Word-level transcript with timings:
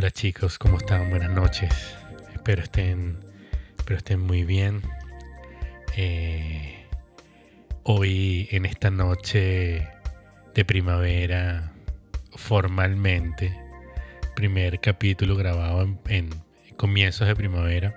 Hola 0.00 0.10
chicos, 0.10 0.58
¿cómo 0.58 0.78
están? 0.78 1.10
Buenas 1.10 1.30
noches. 1.30 1.94
Espero 2.32 2.62
estén, 2.62 3.18
espero 3.76 3.98
estén 3.98 4.18
muy 4.18 4.44
bien. 4.44 4.80
Eh, 5.94 6.86
hoy 7.82 8.48
en 8.50 8.64
esta 8.64 8.90
noche 8.90 9.86
de 10.54 10.64
primavera, 10.64 11.74
formalmente, 12.34 13.54
primer 14.34 14.80
capítulo 14.80 15.36
grabado 15.36 15.86
en, 16.06 16.30
comienzos 16.78 17.28
de 17.28 17.36
primavera, 17.36 17.94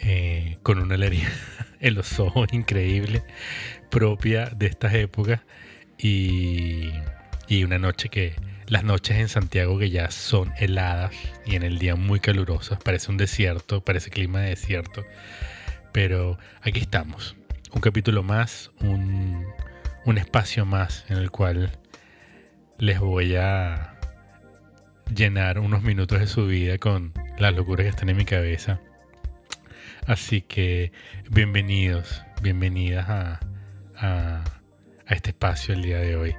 eh, 0.00 0.58
con 0.64 0.80
una 0.80 0.96
alegría 0.96 1.30
en 1.80 1.94
los 1.94 2.18
ojos 2.18 2.48
increíble, 2.52 3.22
propia 3.92 4.46
de 4.46 4.66
estas 4.66 4.92
épocas 4.94 5.40
y, 5.98 6.90
y 7.46 7.62
una 7.62 7.78
noche 7.78 8.08
que 8.08 8.34
las 8.68 8.84
noches 8.84 9.16
en 9.16 9.28
Santiago 9.28 9.78
que 9.78 9.90
ya 9.90 10.10
son 10.10 10.52
heladas 10.58 11.14
y 11.46 11.56
en 11.56 11.62
el 11.62 11.78
día 11.78 11.96
muy 11.96 12.20
calurosas, 12.20 12.78
parece 12.78 13.10
un 13.10 13.16
desierto, 13.16 13.82
parece 13.82 14.10
clima 14.10 14.40
de 14.40 14.50
desierto, 14.50 15.04
pero 15.92 16.38
aquí 16.60 16.78
estamos, 16.78 17.36
un 17.72 17.80
capítulo 17.80 18.22
más, 18.22 18.70
un, 18.80 19.46
un 20.04 20.18
espacio 20.18 20.66
más 20.66 21.06
en 21.08 21.16
el 21.16 21.30
cual 21.30 21.78
les 22.78 23.00
voy 23.00 23.36
a 23.36 23.98
llenar 25.14 25.58
unos 25.58 25.82
minutos 25.82 26.20
de 26.20 26.26
su 26.26 26.46
vida 26.46 26.76
con 26.76 27.14
las 27.38 27.54
locuras 27.54 27.84
que 27.84 27.90
están 27.90 28.10
en 28.10 28.18
mi 28.18 28.26
cabeza. 28.26 28.80
Así 30.06 30.42
que 30.42 30.92
bienvenidos, 31.30 32.22
bienvenidas 32.42 33.08
a, 33.08 33.40
a, 33.96 34.44
a 35.06 35.14
este 35.14 35.30
espacio 35.30 35.74
el 35.74 35.82
día 35.82 35.98
de 35.98 36.16
hoy. 36.16 36.34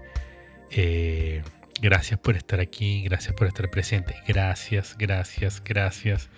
Eh, 0.71 1.41
Gracias 1.81 2.19
por 2.19 2.35
estar 2.35 2.59
aquí, 2.59 3.03
gracias 3.03 3.33
por 3.35 3.47
estar 3.47 3.69
presente, 3.69 4.13
gracias, 4.27 4.97
gracias, 4.97 5.63
gracias 5.63 6.29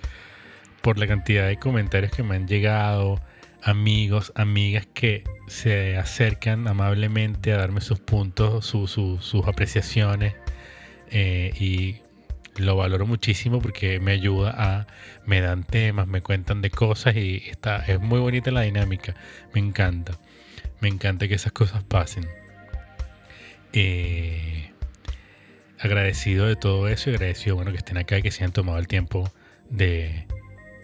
por 0.82 1.00
la 1.00 1.08
cantidad 1.08 1.48
de 1.48 1.58
comentarios 1.58 2.12
que 2.12 2.22
me 2.22 2.36
han 2.36 2.48
llegado, 2.48 3.20
amigos, 3.64 4.32
amigas 4.36 4.88
que 4.94 5.24
se 5.48 5.98
acercan 5.98 6.68
amablemente 6.68 7.54
a 7.54 7.58
darme 7.58 7.82
sus 7.82 8.00
puntos, 8.00 8.66
sus 8.66 9.48
apreciaciones 9.48 10.36
eh, 11.10 11.52
y 11.60 12.02
lo 12.62 12.76
valoro 12.76 13.08
muchísimo 13.08 13.62
porque 13.62 14.00
me 14.00 14.12
ayuda 14.12 14.54
a, 14.56 14.88
me 15.26 15.42
dan 15.42 15.64
temas, 15.64 16.08
me 16.08 16.22
cuentan 16.22 16.62
de 16.62 16.70
cosas 16.70 17.16
y 17.16 17.38
está, 17.50 17.78
es 17.88 18.00
muy 18.00 18.20
bonita 18.20 18.52
la 18.52 18.62
dinámica, 18.62 19.16
me 19.56 19.60
encanta, 19.60 20.20
me 20.82 20.88
encanta 20.88 21.28
que 21.28 21.34
esas 21.34 21.52
cosas 21.52 21.84
pasen. 21.84 22.28
Eh, 23.74 24.72
agradecido 25.82 26.46
de 26.46 26.56
todo 26.56 26.88
eso 26.88 27.10
y 27.10 27.16
agradecido 27.16 27.56
bueno 27.56 27.72
que 27.72 27.78
estén 27.78 27.98
acá 27.98 28.18
y 28.18 28.22
que 28.22 28.32
se 28.32 28.44
hayan 28.44 28.54
tomado 28.54 28.78
el 28.78 28.88
tiempo 28.88 29.32
de 29.70 30.28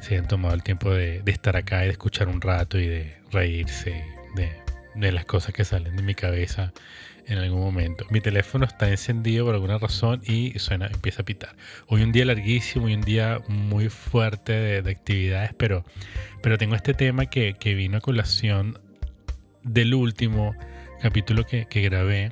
se 0.01 0.15
hayan 0.15 0.27
tomado 0.27 0.53
el 0.53 0.63
tiempo 0.63 0.91
de, 0.91 1.21
estar 1.25 1.55
acá 1.55 1.83
y 1.83 1.85
de 1.85 1.91
escuchar 1.91 2.27
un 2.27 2.41
rato 2.41 2.79
y 2.79 2.87
de 2.87 3.17
reírse 3.31 4.03
de, 4.35 4.51
de, 4.95 5.11
las 5.11 5.25
cosas 5.25 5.53
que 5.53 5.65
salen 5.65 5.95
de 5.95 6.03
mi 6.03 6.13
cabeza 6.13 6.71
en 7.25 7.39
algún 7.39 7.61
momento. 7.61 8.05
Mi 8.09 8.21
teléfono 8.21 8.65
está 8.65 8.89
encendido 8.89 9.45
por 9.45 9.55
alguna 9.55 9.77
razón 9.79 10.21
y 10.25 10.57
suena, 10.59 10.87
empieza 10.87 11.23
a 11.23 11.25
pitar. 11.25 11.55
Hoy 11.87 12.03
un 12.03 12.11
día 12.11 12.25
larguísimo, 12.25 12.85
hoy 12.85 12.93
un 12.93 13.01
día 13.01 13.41
muy 13.47 13.89
fuerte 13.89 14.81
de, 14.81 14.91
actividades, 14.91 15.51
pero, 15.57 15.83
pero 16.41 16.57
tengo 16.57 16.75
este 16.75 16.93
tema 16.93 17.25
que, 17.25 17.55
que, 17.59 17.73
vino 17.73 17.97
a 17.97 18.01
colación 18.01 18.79
del 19.63 19.93
último 19.93 20.55
capítulo 21.01 21.43
que, 21.43 21.65
que 21.65 21.81
grabé 21.81 22.31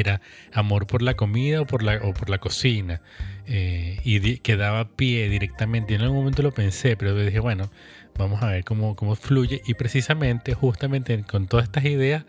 era 0.00 0.20
amor 0.52 0.86
por 0.86 1.02
la 1.02 1.14
comida 1.14 1.60
o 1.60 1.66
por 1.66 1.82
la, 1.82 1.96
o 2.02 2.12
por 2.12 2.30
la 2.30 2.38
cocina. 2.38 3.00
Eh, 3.46 4.00
y 4.04 4.38
que 4.38 4.56
daba 4.56 4.88
pie 4.88 5.28
directamente. 5.28 5.94
En 5.94 6.02
algún 6.02 6.18
momento 6.18 6.42
lo 6.42 6.52
pensé, 6.52 6.96
pero 6.96 7.16
dije, 7.16 7.40
bueno, 7.40 7.70
vamos 8.16 8.42
a 8.42 8.48
ver 8.48 8.64
cómo, 8.64 8.94
cómo 8.94 9.14
fluye. 9.14 9.62
Y 9.66 9.74
precisamente, 9.74 10.54
justamente 10.54 11.22
con 11.22 11.46
todas 11.46 11.64
estas 11.64 11.84
ideas, 11.84 12.24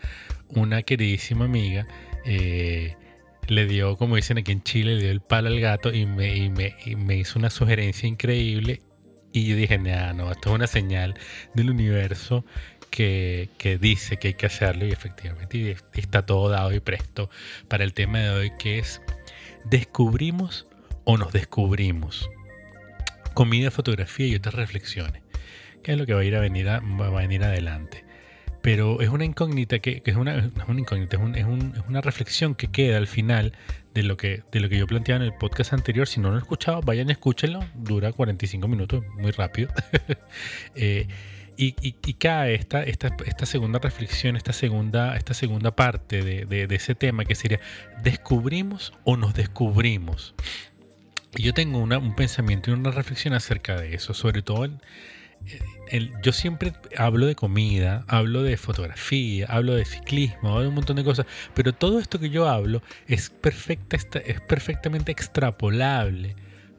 una 0.49 0.81
queridísima 0.83 1.45
amiga 1.45 1.87
eh, 2.25 2.95
le 3.47 3.65
dio, 3.65 3.97
como 3.97 4.15
dicen 4.15 4.37
aquí 4.37 4.51
en 4.51 4.63
Chile, 4.63 4.95
le 4.95 5.01
dio 5.01 5.11
el 5.11 5.21
palo 5.21 5.49
al 5.49 5.59
gato 5.59 5.93
y 5.93 6.05
me, 6.05 6.35
y 6.37 6.49
me, 6.49 6.75
y 6.85 6.95
me 6.95 7.17
hizo 7.17 7.39
una 7.39 7.49
sugerencia 7.49 8.07
increíble. 8.07 8.81
Y 9.31 9.45
yo 9.45 9.55
dije, 9.55 9.77
no, 9.77 10.31
esto 10.31 10.49
es 10.49 10.55
una 10.55 10.67
señal 10.67 11.15
del 11.53 11.69
universo 11.69 12.45
que, 12.89 13.49
dice 13.79 14.17
que 14.17 14.29
hay 14.29 14.33
que 14.33 14.45
hacerlo 14.45 14.85
y 14.85 14.91
efectivamente 14.91 15.77
está 15.93 16.25
todo 16.25 16.49
dado 16.49 16.73
y 16.73 16.79
presto 16.79 17.29
para 17.67 17.83
el 17.83 17.93
tema 17.93 18.19
de 18.19 18.29
hoy 18.29 18.51
que 18.57 18.79
es 18.79 19.01
descubrimos 19.65 20.67
o 21.03 21.17
nos 21.17 21.31
descubrimos. 21.31 22.29
Comida, 23.33 23.71
fotografía 23.71 24.27
y 24.27 24.35
otras 24.35 24.55
reflexiones. 24.55 25.21
Que 25.83 25.93
es 25.93 25.97
lo 25.97 26.05
que 26.05 26.13
va 26.13 26.21
a 26.21 26.25
ir 26.25 26.35
a 26.35 26.39
venir, 26.39 26.67
a, 26.69 26.79
va 26.79 27.07
a 27.07 27.21
venir 27.21 27.43
adelante. 27.43 28.03
Pero 28.61 28.99
es 28.99 29.09
una 29.09 29.23
incógnita 29.23 29.79
que, 29.79 30.03
es 30.05 30.15
una, 30.15 30.51
una 30.67 30.79
incógnita, 30.79 31.17
es, 31.35 31.45
una 31.45 32.01
reflexión 32.01 32.55
que 32.55 32.67
queda 32.67 32.97
al 32.97 33.07
final 33.07 33.53
de 33.93 34.03
lo 34.03 34.17
que, 34.17 34.43
de 34.51 34.59
lo 34.59 34.67
que 34.67 34.77
yo 34.77 34.87
planteaba 34.87 35.23
en 35.23 35.31
el 35.31 35.37
podcast 35.37 35.71
anterior. 35.71 36.07
Si 36.07 36.19
no 36.19 36.29
lo 36.29 36.35
han 36.35 36.41
escuchado, 36.41 36.81
vayan 36.81 37.07
y 37.07 37.13
escúchenlo. 37.13 37.61
Dura 37.75 38.11
45 38.11 38.67
minutos, 38.67 39.05
muy 39.15 39.31
rápido. 39.31 39.69
eh, 40.75 41.07
y, 41.61 42.13
cae 42.13 42.55
esta, 42.55 42.83
esta, 42.83 43.15
esta, 43.25 43.45
segunda 43.45 43.79
reflexión, 43.79 44.37
esta 44.37 44.53
segunda, 44.53 45.17
esta 45.17 45.33
segunda 45.33 45.71
parte 45.71 46.23
de, 46.23 46.67
ese 46.69 46.95
tema 46.95 47.25
que 47.25 47.35
sería, 47.35 47.59
¿descubrimos 48.01 48.93
o 49.03 49.17
nos 49.17 49.33
descubrimos? 49.33 50.35
Y 51.35 51.43
yo 51.43 51.53
tengo 51.53 51.79
una, 51.79 51.97
un 51.97 52.15
pensamiento 52.15 52.71
y 52.71 52.73
una 52.73 52.91
reflexión 52.91 53.33
acerca 53.33 53.75
de 53.79 53.93
eso, 53.93 54.13
sobre 54.13 54.41
todo 54.41 54.69
yo 56.21 56.33
siempre 56.33 56.73
hablo 56.97 57.25
de 57.25 57.35
comida, 57.35 58.05
hablo 58.07 58.43
de 58.43 58.55
fotografía, 58.57 59.47
hablo 59.49 59.75
de 59.75 59.85
ciclismo, 59.85 60.49
hablo 60.49 60.61
de 60.61 60.67
un 60.67 60.75
montón 60.75 60.95
de 60.95 61.03
cosas, 61.03 61.25
pero 61.53 61.73
todo 61.73 61.99
esto 61.99 62.19
que 62.19 62.29
yo 62.29 62.47
hablo 62.47 62.81
es, 63.07 63.29
perfecta, 63.29 63.97
es 63.97 64.41
perfectamente 64.41 65.11
extrapolable 65.11 66.35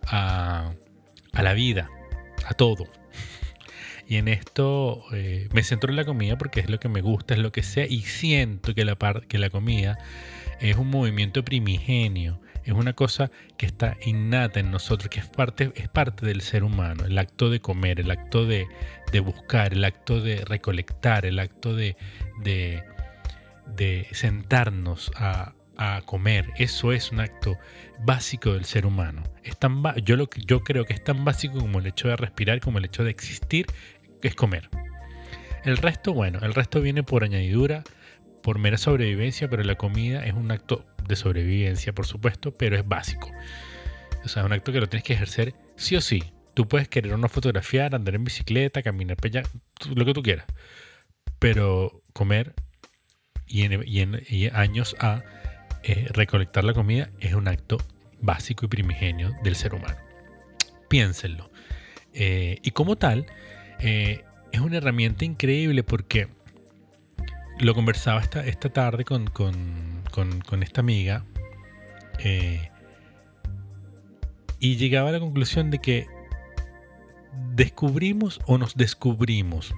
a 0.06 0.72
la 1.32 1.52
vida, 1.54 1.90
a 2.46 2.54
todo. 2.54 2.99
Y 4.10 4.16
en 4.16 4.26
esto 4.26 5.04
eh, 5.12 5.48
me 5.52 5.62
centro 5.62 5.88
en 5.88 5.94
la 5.94 6.04
comida 6.04 6.36
porque 6.36 6.58
es 6.58 6.68
lo 6.68 6.80
que 6.80 6.88
me 6.88 7.00
gusta, 7.00 7.34
es 7.34 7.38
lo 7.38 7.52
que 7.52 7.62
sea. 7.62 7.86
Y 7.86 8.00
siento 8.00 8.74
que 8.74 8.84
la, 8.84 8.96
que 9.28 9.38
la 9.38 9.50
comida 9.50 9.98
es 10.58 10.74
un 10.74 10.90
movimiento 10.90 11.44
primigenio. 11.44 12.40
Es 12.64 12.72
una 12.72 12.92
cosa 12.92 13.30
que 13.56 13.66
está 13.66 13.96
innata 14.04 14.58
en 14.58 14.72
nosotros, 14.72 15.10
que 15.10 15.20
es 15.20 15.28
parte, 15.28 15.70
es 15.76 15.88
parte 15.88 16.26
del 16.26 16.40
ser 16.40 16.64
humano. 16.64 17.04
El 17.04 17.16
acto 17.18 17.50
de 17.50 17.60
comer, 17.60 18.00
el 18.00 18.10
acto 18.10 18.46
de, 18.46 18.66
buscar, 19.22 19.74
el 19.74 19.84
acto 19.84 20.20
de 20.20 20.44
recolectar, 20.44 21.24
el 21.24 21.38
acto 21.38 21.76
de, 21.76 21.96
de, 22.42 24.08
sentarnos 24.10 25.12
a, 25.14 25.54
comer. 26.04 26.46
Eso 26.58 26.92
es 26.92 27.10
un 27.10 27.20
acto 27.20 27.56
básico 28.04 28.52
del 28.52 28.66
ser 28.66 28.84
humano. 28.84 29.22
Es 29.42 29.56
tan 29.56 29.82
yo, 30.04 30.16
lo, 30.16 30.28
yo 30.46 30.60
creo 30.60 30.84
que 30.84 30.92
es 30.92 31.02
tan 31.02 31.24
básico 31.24 31.58
como 31.58 31.78
el 31.78 31.86
hecho 31.86 32.08
de 32.08 32.16
respirar, 32.16 32.60
como 32.60 32.76
el 32.76 32.84
hecho 32.84 33.02
de 33.02 33.10
existir 33.10 33.64
es 34.28 34.34
comer. 34.34 34.68
El 35.64 35.76
resto, 35.76 36.14
bueno, 36.14 36.40
el 36.42 36.54
resto 36.54 36.80
viene 36.80 37.02
por 37.02 37.24
añadidura, 37.24 37.84
por 38.42 38.58
mera 38.58 38.78
sobrevivencia, 38.78 39.48
pero 39.48 39.62
la 39.62 39.74
comida 39.74 40.24
es 40.24 40.32
un 40.34 40.50
acto 40.50 40.86
de 41.06 41.16
sobrevivencia, 41.16 41.92
por 41.92 42.06
supuesto, 42.06 42.54
pero 42.54 42.76
es 42.76 42.86
básico. 42.86 43.30
O 44.24 44.28
sea, 44.28 44.42
es 44.42 44.46
un 44.46 44.52
acto 44.52 44.72
que 44.72 44.80
lo 44.80 44.88
tienes 44.88 45.04
que 45.04 45.12
ejercer 45.12 45.54
sí 45.76 45.96
o 45.96 46.00
sí. 46.00 46.24
Tú 46.54 46.66
puedes 46.68 46.88
querer 46.88 47.14
una 47.14 47.28
fotografiar, 47.28 47.94
andar 47.94 48.14
en 48.14 48.24
bicicleta, 48.24 48.82
caminar 48.82 49.16
allá, 49.22 49.42
lo 49.94 50.04
que 50.04 50.14
tú 50.14 50.22
quieras. 50.22 50.46
Pero 51.38 52.02
comer 52.12 52.54
y 53.46 53.62
en, 53.62 54.50
años 54.54 54.96
a 55.00 55.22
eh, 55.82 56.06
recolectar 56.10 56.64
la 56.64 56.74
comida 56.74 57.10
es 57.18 57.34
un 57.34 57.48
acto 57.48 57.78
básico 58.20 58.66
y 58.66 58.68
primigenio 58.68 59.32
del 59.42 59.56
ser 59.56 59.74
humano. 59.74 59.96
Piénsenlo. 60.88 61.50
Eh, 62.12 62.58
y 62.62 62.70
como 62.72 62.96
tal, 62.96 63.26
eh, 63.80 64.24
es 64.52 64.60
una 64.60 64.78
herramienta 64.78 65.24
increíble 65.24 65.82
porque 65.82 66.28
lo 67.58 67.74
conversaba 67.74 68.20
esta, 68.20 68.46
esta 68.46 68.70
tarde 68.70 69.04
con, 69.04 69.30
esta 70.62 70.80
amiga 70.80 71.24
eh, 72.18 72.70
y 74.58 74.76
llegaba 74.76 75.10
a 75.10 75.12
la 75.12 75.20
conclusión 75.20 75.70
de 75.70 75.78
que 75.78 76.06
descubrimos 77.54 78.40
o 78.46 78.58
nos 78.58 78.74
descubrimos. 78.74 79.74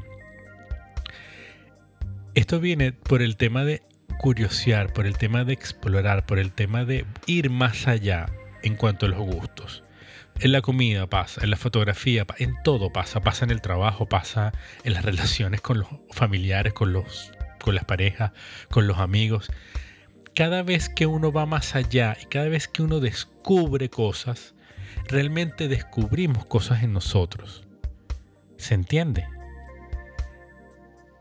Esto 2.35 2.61
viene 2.61 2.93
por 2.93 3.21
el 3.23 3.37
tema 3.37 3.65
de 3.65 3.83
curiosear, 4.19 4.93
por 4.93 5.07
el 5.07 5.19
tema 5.19 5.45
de 5.45 5.53
explorar, 5.53 6.25
por 6.27 6.39
el 6.39 6.53
tema 6.53 6.85
de 6.85 7.05
ir 7.27 7.51
más 7.51 7.87
allá 7.87 8.27
en 8.63 8.77
cuanto 8.77 9.07
a 9.07 9.09
los 9.11 9.19
gustos. 9.19 9.83
En 10.41 10.53
la 10.53 10.61
comida 10.61 11.07
pasa, 11.07 11.43
en 11.45 11.51
la 11.51 11.57
fotografía, 11.57 12.27
en 12.39 12.55
todo 12.65 12.93
pasa, 12.93 13.21
pasa 13.21 13.45
en 13.45 13.51
el 13.51 13.61
trabajo, 13.61 14.07
pasa 14.07 14.53
en 14.85 14.95
las 14.95 15.05
relaciones 15.07 15.61
con 15.61 15.79
los 15.79 15.89
familiares, 16.11 16.73
con, 16.73 16.93
los, 16.93 17.33
con 17.61 17.75
las 17.75 17.85
parejas, 17.85 18.33
con 18.71 18.87
los 18.87 18.99
amigos. 18.99 19.51
Cada 20.35 20.63
vez 20.63 20.89
que 20.89 21.07
uno 21.07 21.31
va 21.31 21.47
más 21.47 21.75
allá 21.75 22.17
y 22.21 22.27
cada 22.27 22.49
vez 22.49 22.67
que 22.67 22.83
uno 22.83 23.01
descubre 23.01 23.89
cosas, 23.91 24.55
realmente 25.09 25.69
descubrimos 25.69 26.47
cosas 26.47 26.83
en 26.83 26.93
nosotros. 26.93 27.65
¿Se 28.57 28.75
entiende? 28.75 29.27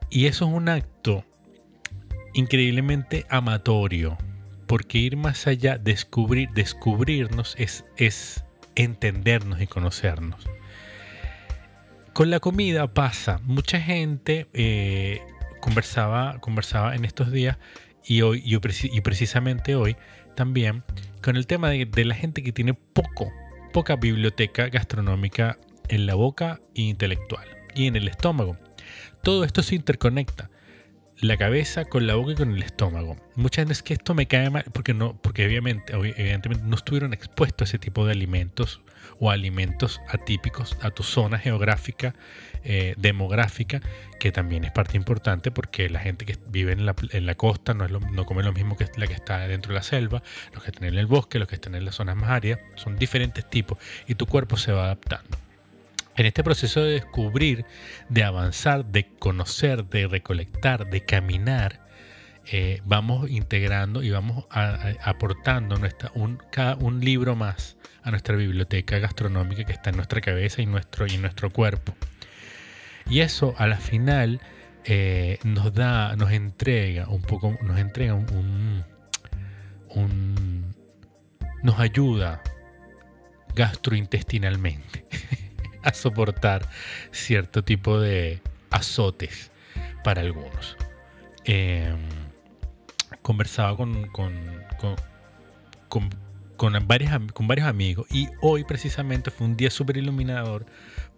Y 0.10 0.26
eso 0.28 0.46
es 0.46 0.52
un 0.52 0.70
acto 0.70 1.26
increíblemente 2.34 3.26
amatorio, 3.30 4.18
porque 4.68 4.98
ir 4.98 5.18
más 5.18 5.48
allá, 5.48 5.78
descubrir, 5.78 6.50
descubrirnos 6.52 7.56
es, 7.58 7.86
es 7.98 8.46
entendernos 8.76 9.62
y 9.62 9.68
conocernos. 9.68 10.48
Con 12.14 12.30
la 12.30 12.40
comida 12.40 12.94
pasa, 12.94 13.40
mucha 13.44 13.80
gente 13.80 14.48
eh, 14.54 15.22
conversaba, 15.62 16.40
conversaba 16.40 16.96
en 16.96 17.06
estos 17.06 17.32
días 17.32 17.58
y 18.06 18.22
hoy 18.22 18.44
y 18.46 19.02
precisamente 19.02 19.76
hoy 19.76 19.96
también 20.36 20.84
con 21.22 21.38
el 21.38 21.48
tema 21.48 21.70
de, 21.70 22.06
la 22.06 22.16
gente 22.16 22.44
que 22.44 22.52
tiene 22.52 22.74
poco, 22.74 23.32
poca 23.74 23.96
biblioteca 23.96 24.68
gastronómica 24.68 25.58
en 25.88 26.06
la 26.06 26.16
boca 26.16 26.60
e 26.76 26.82
intelectual 26.84 27.48
y 27.76 27.88
en 27.88 27.96
el 27.96 28.08
estómago. 28.08 28.58
Todo 29.24 29.44
esto 29.44 29.64
se 29.64 29.76
interconecta 29.76 30.50
la 31.22 31.38
cabeza 31.38 31.86
con 31.86 32.08
la 32.08 32.16
boca 32.16 32.32
y 32.32 32.36
con 32.36 32.52
el 32.54 32.64
estómago. 32.64 33.16
Muchas 33.36 33.68
veces 33.68 33.84
que 33.84 33.94
esto 33.94 34.14
me 34.14 34.28
cae 34.28 34.50
mal 34.50 34.66
porque 34.74 34.94
no, 34.94 35.16
porque 35.22 35.46
obviamente, 35.46 35.94
evidentemente 35.94 36.66
no 36.66 36.76
estuvieron 36.76 37.14
expuestos 37.14 37.68
a 37.68 37.70
ese 37.70 37.80
tipo 37.80 38.06
de 38.06 38.12
alimentos 38.12 38.82
o 39.20 39.30
alimentos 39.30 40.02
atípicos 40.08 40.76
a 40.82 40.90
tu 40.90 41.04
zona 41.04 41.38
geográfica, 41.38 42.16
eh, 42.64 42.96
demográfica, 42.98 43.80
que 44.20 44.32
también 44.32 44.64
es 44.64 44.72
parte 44.72 44.98
importante 44.98 45.52
porque 45.52 45.90
la 45.90 46.00
gente 46.00 46.26
que 46.26 46.38
vive 46.48 46.72
en 46.72 46.86
la, 46.88 47.36
costa 47.36 47.76
no, 47.76 47.86
es 47.86 47.92
no 47.92 48.26
come 48.26 48.42
lo 48.42 48.52
mismo 48.52 48.76
que 48.76 48.88
la 48.98 49.06
que 49.06 49.14
está 49.14 49.48
dentro 49.48 49.70
de 49.70 49.76
la 49.76 49.84
selva, 49.84 50.24
los 50.54 50.64
que 50.64 50.72
están 50.72 50.86
en 50.86 50.98
el 50.98 51.06
bosque, 51.06 51.38
los 51.38 51.48
que 51.48 51.56
están 51.56 51.76
en 51.76 51.86
las 51.86 51.96
zonas 51.96 52.16
más 52.16 52.32
áridas, 52.32 52.60
son 52.76 52.98
diferentes 52.98 53.48
tipos 53.48 53.78
y 54.08 54.16
tu 54.16 54.26
cuerpo 54.26 54.58
se 54.58 54.72
va 54.72 54.86
adaptando. 54.86 55.38
En 56.16 56.26
este 56.26 56.44
proceso 56.44 56.82
de 56.84 56.94
descubrir, 56.94 57.66
de 58.10 58.24
avanzar, 58.24 58.86
de 58.86 59.08
conocer, 59.20 59.86
de 59.86 60.08
recolectar, 60.08 60.90
de 60.90 61.02
caminar, 61.06 61.80
eh, 62.52 62.82
vamos 62.86 63.30
integrando 63.30 64.04
y 64.04 64.10
vamos 64.10 64.46
aportando 65.04 65.80
un 66.80 67.00
libro 67.00 67.36
más 67.36 67.78
a 68.04 68.12
nuestra 68.12 68.36
biblioteca 68.36 68.98
gastronómica 69.00 69.64
que 69.64 69.72
está 69.72 69.92
en 69.92 69.98
nuestra 69.98 70.22
cabeza 70.22 70.62
y 70.62 70.66
nuestro, 70.66 71.06
y 71.08 71.18
nuestro 71.18 71.50
cuerpo. 71.52 71.96
Y 73.10 73.22
eso 73.22 73.54
a 73.58 73.68
la 73.68 73.78
final 73.78 74.42
eh, 74.84 75.40
nos 75.44 75.74
da, 75.74 76.16
nos 76.16 76.32
entrega 76.32 77.08
un 77.08 77.22
poco, 77.22 77.58
nos 77.62 77.80
entrega 77.80 78.16
un, 78.16 78.84
un 79.90 80.76
nos 81.64 81.80
ayuda 81.80 82.42
gastrointestinalmente. 83.56 85.06
a 85.84 85.94
soportar 85.94 86.68
cierto 87.12 87.64
tipo 87.64 88.00
de 88.00 88.42
azotes 88.70 89.52
para 90.04 90.22
algunos. 90.22 90.78
Em, 91.44 91.98
conversaba 93.22 93.76
con, 93.76 94.08
con, 94.10 94.34
con, 95.88 96.10
con, 96.56 96.88
varios 96.88 97.68
amigos 97.68 98.08
y 98.12 98.30
hoy 98.42 98.64
precisamente 98.64 99.32
fue 99.32 99.48
un 99.48 99.58
día 99.58 99.70
súper 99.70 99.98
iluminador 99.98 100.66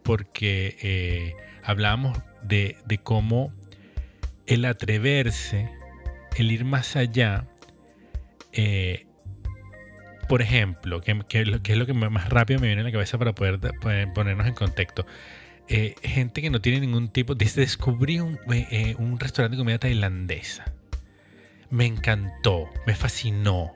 porque 0.01 0.77
eh, 0.81 1.33
hablábamos 1.63 2.17
de, 2.41 2.77
de 2.85 2.97
cómo 2.97 3.53
el 4.45 4.65
atreverse, 4.65 5.69
el 6.37 6.51
ir 6.51 6.65
más 6.65 6.95
allá, 6.95 7.47
eh, 8.51 9.07
por 10.27 10.41
ejemplo, 10.41 11.01
que, 11.01 11.11
es 11.31 11.77
lo 11.77 11.85
que 11.85 11.93
más 11.93 12.29
rápido 12.29 12.59
me 12.59 12.67
viene 12.67 12.81
a 12.81 12.85
la 12.85 12.91
cabeza 12.91 13.17
para 13.17 13.33
poder, 13.33 13.59
ponernos 14.13 14.47
en 14.47 14.53
contexto. 14.53 15.05
Eh, 15.67 15.95
gente 16.03 16.41
que 16.41 16.49
no 16.49 16.61
tiene 16.61 16.79
ningún 16.79 17.09
tipo. 17.09 17.35
Descubrí 17.35 18.19
un, 18.19 18.39
eh, 18.51 18.67
eh, 18.71 18.95
un 18.97 19.19
restaurante 19.19 19.55
de 19.55 19.61
comida 19.61 19.77
tailandesa. 19.79 20.65
Me 21.69 21.85
encantó, 21.85 22.69
me 22.85 22.95
fascinó. 22.95 23.73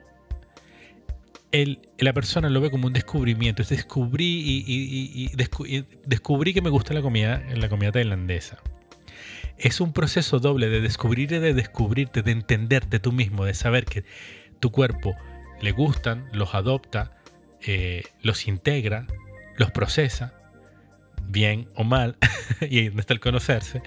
El, 1.50 1.80
la 1.98 2.12
persona 2.12 2.50
lo 2.50 2.60
ve 2.60 2.70
como 2.70 2.86
un 2.86 2.92
descubrimiento. 2.92 3.62
descubrí 3.62 4.64
y, 4.66 5.30
descubrí 6.04 6.54
que 6.54 6.62
me 6.62 6.70
gusta 6.70 6.94
la 6.94 7.02
comida, 7.02 7.42
la 7.54 7.68
comida 7.68 7.92
tailandesa. 7.92 8.58
Es 9.56 9.80
un 9.80 9.92
proceso 9.92 10.38
doble 10.38 10.68
de 10.68 10.80
descubrir 10.80 11.32
y 11.32 11.38
de 11.38 11.52
descubrirte, 11.52 12.22
de 12.22 12.30
entenderte 12.30 13.00
tú 13.00 13.10
mismo, 13.10 13.44
de 13.44 13.54
saber 13.54 13.86
que 13.86 14.04
tu 14.60 14.70
cuerpo 14.70 15.16
le 15.60 15.72
gustan, 15.72 16.28
los 16.32 16.54
adopta, 16.54 17.12
eh, 17.66 18.04
los 18.22 18.46
integra, 18.46 19.06
los 19.56 19.70
procesa, 19.70 20.34
bien 21.24 21.68
o 21.74 21.84
mal, 21.84 22.16
y 22.60 22.78
ahí 22.78 22.92
está 22.96 23.14
el 23.14 23.20
conocerse, 23.20 23.82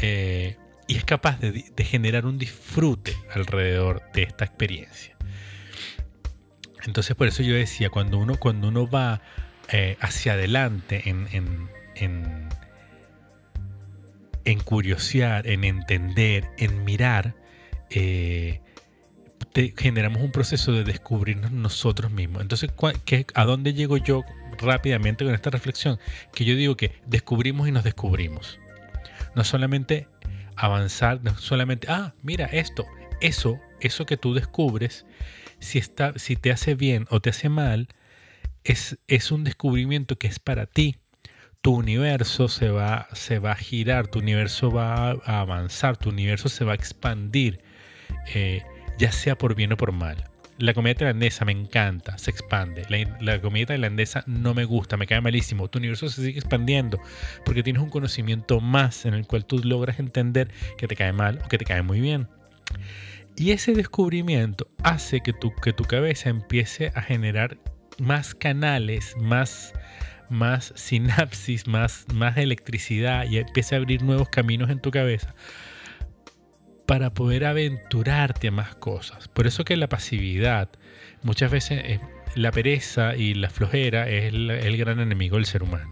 eh, 0.00 0.56
y 0.86 0.96
es 0.96 1.04
capaz 1.04 1.40
de, 1.40 1.64
generar 1.84 2.26
un 2.26 2.38
disfrute 2.38 3.16
alrededor 3.34 4.02
de 4.12 4.22
esta 4.22 4.44
experiencia. 4.44 5.16
Entonces 6.84 7.16
por 7.16 7.26
eso 7.26 7.42
yo 7.42 7.54
decía, 7.54 7.90
cuando 7.90 8.18
uno, 8.18 8.36
cuando 8.38 8.68
uno 8.68 8.88
va 8.88 9.20
eh, 9.72 9.96
hacia 10.00 10.34
adelante 10.34 11.08
en, 11.08 11.26
en, 11.32 11.68
en, 11.96 12.48
en, 14.44 14.60
curiosear, 14.60 15.48
en 15.48 15.64
entender, 15.64 16.48
en 16.58 16.84
mirar, 16.84 17.34
generamos 19.76 20.22
un 20.22 20.32
proceso 20.32 20.72
de 20.72 20.84
descubrirnos 20.84 21.50
nosotros 21.50 22.10
mismos. 22.10 22.42
Entonces, 22.42 22.70
¿a 23.34 23.44
dónde 23.44 23.72
llego 23.72 23.96
yo 23.96 24.22
rápidamente 24.58 25.24
con 25.24 25.34
esta 25.34 25.50
reflexión? 25.50 25.98
Que 26.34 26.44
yo 26.44 26.54
digo 26.54 26.76
que 26.76 27.00
descubrimos 27.06 27.66
y 27.66 27.72
nos 27.72 27.84
descubrimos. 27.84 28.58
No 29.34 29.44
solamente 29.44 30.08
avanzar, 30.56 31.22
no 31.22 31.36
solamente, 31.38 31.86
ah, 31.90 32.14
mira 32.22 32.46
esto, 32.46 32.86
eso, 33.20 33.58
eso 33.80 34.04
que 34.04 34.16
tú 34.16 34.34
descubres, 34.34 35.06
si, 35.58 35.78
está, 35.78 36.12
si 36.18 36.36
te 36.36 36.50
hace 36.52 36.74
bien 36.74 37.06
o 37.08 37.20
te 37.20 37.30
hace 37.30 37.48
mal, 37.48 37.88
es, 38.64 38.98
es 39.08 39.30
un 39.30 39.44
descubrimiento 39.44 40.18
que 40.18 40.26
es 40.26 40.38
para 40.38 40.66
ti. 40.66 40.96
Tu 41.62 41.72
universo 41.72 42.48
se 42.48 42.68
va, 42.68 43.08
se 43.12 43.38
va 43.38 43.52
a 43.52 43.56
girar, 43.56 44.06
tu 44.06 44.18
universo 44.18 44.70
va 44.70 45.12
a 45.12 45.40
avanzar, 45.40 45.96
tu 45.96 46.10
universo 46.10 46.48
se 46.48 46.64
va 46.64 46.72
a 46.72 46.76
expandir. 46.76 47.60
Eh, 48.34 48.62
ya 48.98 49.12
sea 49.12 49.36
por 49.36 49.54
bien 49.54 49.72
o 49.72 49.76
por 49.76 49.92
mal. 49.92 50.24
La 50.58 50.72
comida 50.72 50.94
tailandesa 50.94 51.44
me 51.44 51.52
encanta, 51.52 52.16
se 52.16 52.30
expande. 52.30 52.86
La, 53.20 53.40
comida 53.42 53.66
tailandesa 53.66 54.24
no 54.26 54.54
me 54.54 54.64
gusta, 54.64 54.96
me 54.96 55.06
cae 55.06 55.20
malísimo. 55.20 55.68
Tu 55.68 55.78
universo 55.78 56.08
se 56.08 56.24
sigue 56.24 56.38
expandiendo 56.38 56.98
porque 57.44 57.62
tienes 57.62 57.82
un 57.82 57.90
conocimiento 57.90 58.60
más 58.60 59.04
en 59.04 59.12
el 59.12 59.26
cual 59.26 59.44
tú 59.44 59.58
logras 59.58 59.98
entender 59.98 60.50
que 60.78 60.88
te 60.88 60.96
cae 60.96 61.12
mal 61.12 61.40
o 61.44 61.48
que 61.48 61.58
te 61.58 61.66
cae 61.66 61.82
muy 61.82 62.00
bien. 62.00 62.26
Y 63.36 63.50
ese 63.50 63.74
descubrimiento 63.74 64.66
hace 64.82 65.20
que 65.20 65.34
tu, 65.34 65.54
que 65.54 65.74
tu 65.74 65.84
cabeza 65.84 66.30
empiece 66.30 66.90
a 66.94 67.02
generar 67.02 67.58
más 67.98 68.34
canales, 68.34 69.14
más, 69.20 69.74
más 70.30 70.72
sinapsis, 70.74 71.66
más, 71.66 72.06
más 72.14 72.38
electricidad 72.38 73.26
y 73.28 73.36
empiece 73.36 73.74
a 73.74 73.78
abrir 73.78 74.02
nuevos 74.02 74.30
caminos 74.30 74.70
en 74.70 74.80
tu 74.80 74.90
cabeza 74.90 75.34
para 76.86 77.10
poder 77.10 77.44
aventurarte 77.44 78.48
a 78.48 78.52
más 78.52 78.74
cosas. 78.76 79.28
Por 79.28 79.46
eso 79.46 79.64
que 79.64 79.76
la 79.76 79.88
pasividad, 79.88 80.68
muchas 81.22 81.50
veces 81.50 81.82
eh, 81.84 82.00
la 82.34 82.52
pereza 82.52 83.16
y 83.16 83.34
la 83.34 83.50
flojera 83.50 84.08
es 84.08 84.32
el, 84.32 84.76
gran 84.76 85.00
enemigo 85.00 85.36
del 85.36 85.46
ser 85.46 85.62
humano. 85.62 85.90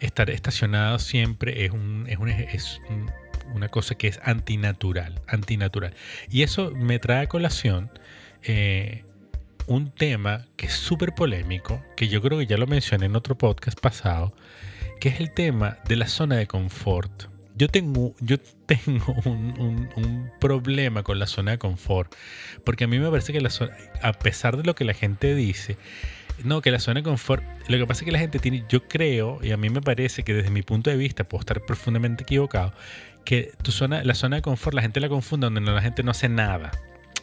Estar 0.00 0.30
estacionado 0.30 0.98
siempre 0.98 1.64
es, 1.64 2.80
una 3.54 3.68
cosa 3.68 3.94
que 3.94 4.08
es 4.08 4.20
antinatural, 4.22 5.22
antinatural. 5.26 5.94
Y 6.30 6.42
eso 6.42 6.70
me 6.72 6.98
trae 6.98 7.22
a 7.22 7.28
colación 7.28 7.90
eh, 8.42 9.04
un 9.66 9.92
tema 9.92 10.46
que 10.56 10.66
es 10.66 10.72
súper 10.72 11.14
polémico, 11.14 11.82
que 11.96 12.08
yo 12.08 12.20
creo 12.20 12.38
que 12.38 12.46
ya 12.46 12.58
lo 12.58 12.66
mencioné 12.66 13.06
en 13.06 13.16
otro 13.16 13.38
podcast 13.38 13.80
pasado, 13.80 14.34
que 15.00 15.08
es 15.08 15.20
el 15.20 15.30
tema 15.30 15.78
de 15.88 15.96
la 15.96 16.08
zona 16.08 16.36
de 16.36 16.46
confort 16.46 17.31
yo 17.56 17.68
tengo, 17.68 18.14
yo 18.20 18.38
tengo 18.66 19.14
un, 19.24 20.30
problema 20.40 21.02
con 21.02 21.18
la 21.18 21.26
zona 21.26 21.52
de 21.52 21.58
confort, 21.58 22.14
porque 22.64 22.84
a 22.84 22.86
mí 22.86 22.98
me 22.98 23.08
parece 23.08 23.32
que 23.32 23.40
la 23.40 23.50
zona, 23.50 23.76
a 24.02 24.12
pesar 24.12 24.56
de 24.56 24.64
lo 24.64 24.74
que 24.74 24.84
la 24.84 24.94
gente 24.94 25.34
dice, 25.34 25.76
no, 26.44 26.62
que 26.62 26.70
la 26.70 26.80
zona 26.80 27.00
de 27.00 27.04
confort, 27.04 27.44
lo 27.68 27.78
que 27.78 27.86
pasa 27.86 28.00
es 28.00 28.06
que 28.06 28.12
la 28.12 28.18
gente 28.18 28.38
tiene, 28.38 28.64
yo 28.68 28.88
creo, 28.88 29.38
y 29.42 29.52
a 29.52 29.56
mí 29.56 29.70
me 29.70 29.80
parece 29.80 30.24
que 30.24 30.34
desde 30.34 30.50
mi 30.50 30.62
punto 30.62 30.90
de 30.90 30.96
vista, 30.96 31.24
puedo 31.24 31.40
estar 31.40 31.64
profundamente 31.64 32.24
equivocado, 32.24 32.72
que 33.24 33.52
tu 33.62 33.70
zona, 33.70 34.02
la 34.02 34.14
zona 34.14 34.36
de 34.36 34.42
confort 34.42 34.74
la 34.74 34.82
gente 34.82 34.98
la 35.00 35.08
confunde 35.08 35.46
donde 35.46 35.60
la 35.60 35.80
gente 35.80 36.02
no 36.02 36.10
hace 36.10 36.28
nada. 36.28 36.72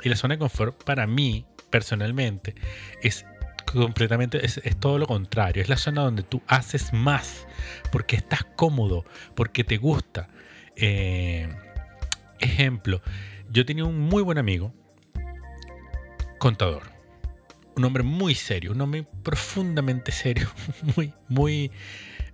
Y 0.01 0.09
la 0.09 0.15
zona 0.15 0.35
de 0.35 0.39
confort 0.39 0.81
para 0.83 1.07
mí, 1.07 1.45
personalmente, 1.69 2.55
es 3.03 3.25
completamente, 3.71 4.45
es, 4.45 4.61
todo 4.79 4.97
lo 4.97 5.07
contrario. 5.07 5.61
Es 5.61 5.69
la 5.69 5.77
zona 5.77 6.01
donde 6.01 6.23
tú 6.23 6.41
haces 6.47 6.93
más 6.93 7.47
porque 7.91 8.15
estás 8.15 8.45
cómodo, 8.55 9.05
porque 9.35 9.63
te 9.63 9.77
gusta. 9.77 10.29
Eh, 10.75 11.49
ejemplo, 12.39 13.01
yo 13.51 13.65
tenía 13.65 13.85
un 13.85 13.99
muy 13.99 14.23
buen 14.23 14.37
amigo, 14.37 14.73
contador. 16.37 16.83
un 17.75 17.85
hombre 17.85 18.03
muy 18.03 18.35
serio, 18.35 18.71
un 18.71 18.81
hombre 18.81 19.05
profundamente 19.23 20.11
serio, 20.11 20.49
muy, 20.95 21.13
muy, 21.27 21.71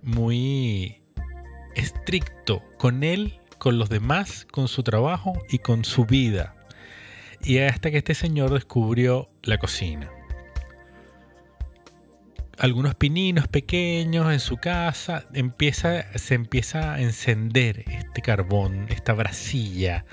muy 0.02 1.02
estricto 1.74 2.62
con 2.78 3.04
él, 3.04 3.40
con 3.58 3.78
los 3.78 3.88
demás, 3.88 4.46
con 4.50 4.68
su 4.68 4.82
trabajo 4.82 5.34
y 5.50 5.58
con 5.58 5.84
su 5.84 6.04
vida. 6.04 6.54
Y 7.42 7.58
hasta 7.58 7.90
que 7.90 7.98
este 7.98 8.14
señor 8.14 8.52
descubrió 8.52 9.30
la 9.42 9.58
cocina 9.58 10.10
algunos 12.58 12.94
pininos 12.94 13.48
pequeños 13.48 14.32
en 14.32 14.40
su 14.40 14.56
casa, 14.56 15.26
empieza, 15.34 16.06
se 16.18 16.34
empieza 16.34 16.94
a 16.94 17.00
encender 17.00 17.84
este 17.86 18.22
carbón, 18.22 18.86
esta 18.88 19.12
brasilla 19.12 20.04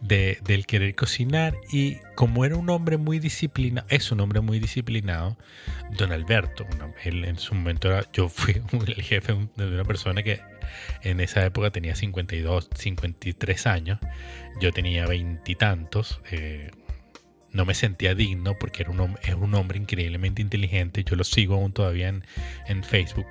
del 0.00 0.66
querer 0.66 0.94
cocinar. 0.94 1.56
Y 1.70 1.98
como 2.16 2.44
era 2.44 2.56
un 2.56 2.68
hombre 2.70 2.96
muy 2.96 3.18
disciplinado, 3.18 3.86
es 3.88 4.10
un 4.10 4.20
hombre 4.20 4.40
muy 4.40 4.58
disciplinado, 4.58 5.36
don 5.96 6.12
Alberto, 6.12 6.66
él 7.04 7.24
en 7.24 7.38
su 7.38 7.54
momento 7.54 7.88
yo 8.12 8.28
fui 8.28 8.60
el 8.86 9.02
jefe 9.02 9.34
de 9.56 9.66
una 9.66 9.84
persona 9.84 10.22
que 10.22 10.40
en 11.02 11.20
esa 11.20 11.44
época 11.44 11.70
tenía 11.70 11.94
52, 11.94 12.70
53 12.74 13.66
años, 13.66 13.98
yo 14.60 14.72
tenía 14.72 15.06
veintitantos, 15.06 16.20
eh, 16.30 16.70
no 17.52 17.64
me 17.64 17.74
sentía 17.74 18.14
digno 18.14 18.58
porque 18.58 18.82
era 18.82 18.90
un, 18.90 19.16
es 19.22 19.34
un 19.34 19.54
hombre 19.54 19.78
increíblemente 19.78 20.42
inteligente. 20.42 21.04
Yo 21.04 21.16
lo 21.16 21.24
sigo 21.24 21.54
aún 21.54 21.72
todavía 21.72 22.08
en, 22.08 22.84
Facebook. 22.84 23.26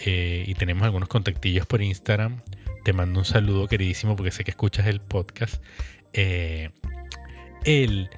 Eh, 0.00 0.44
y 0.46 0.54
tenemos 0.54 0.84
algunos 0.84 1.08
contactillos 1.08 1.66
por 1.66 1.82
Instagram. 1.82 2.40
Te 2.84 2.92
mando 2.92 3.20
un 3.20 3.24
saludo 3.24 3.66
queridísimo 3.66 4.16
porque 4.16 4.30
sé 4.30 4.44
que 4.44 4.50
escuchas 4.50 4.86
el 4.86 5.00
podcast. 5.00 5.62
Eh, 6.12 6.70
él, 7.64 8.10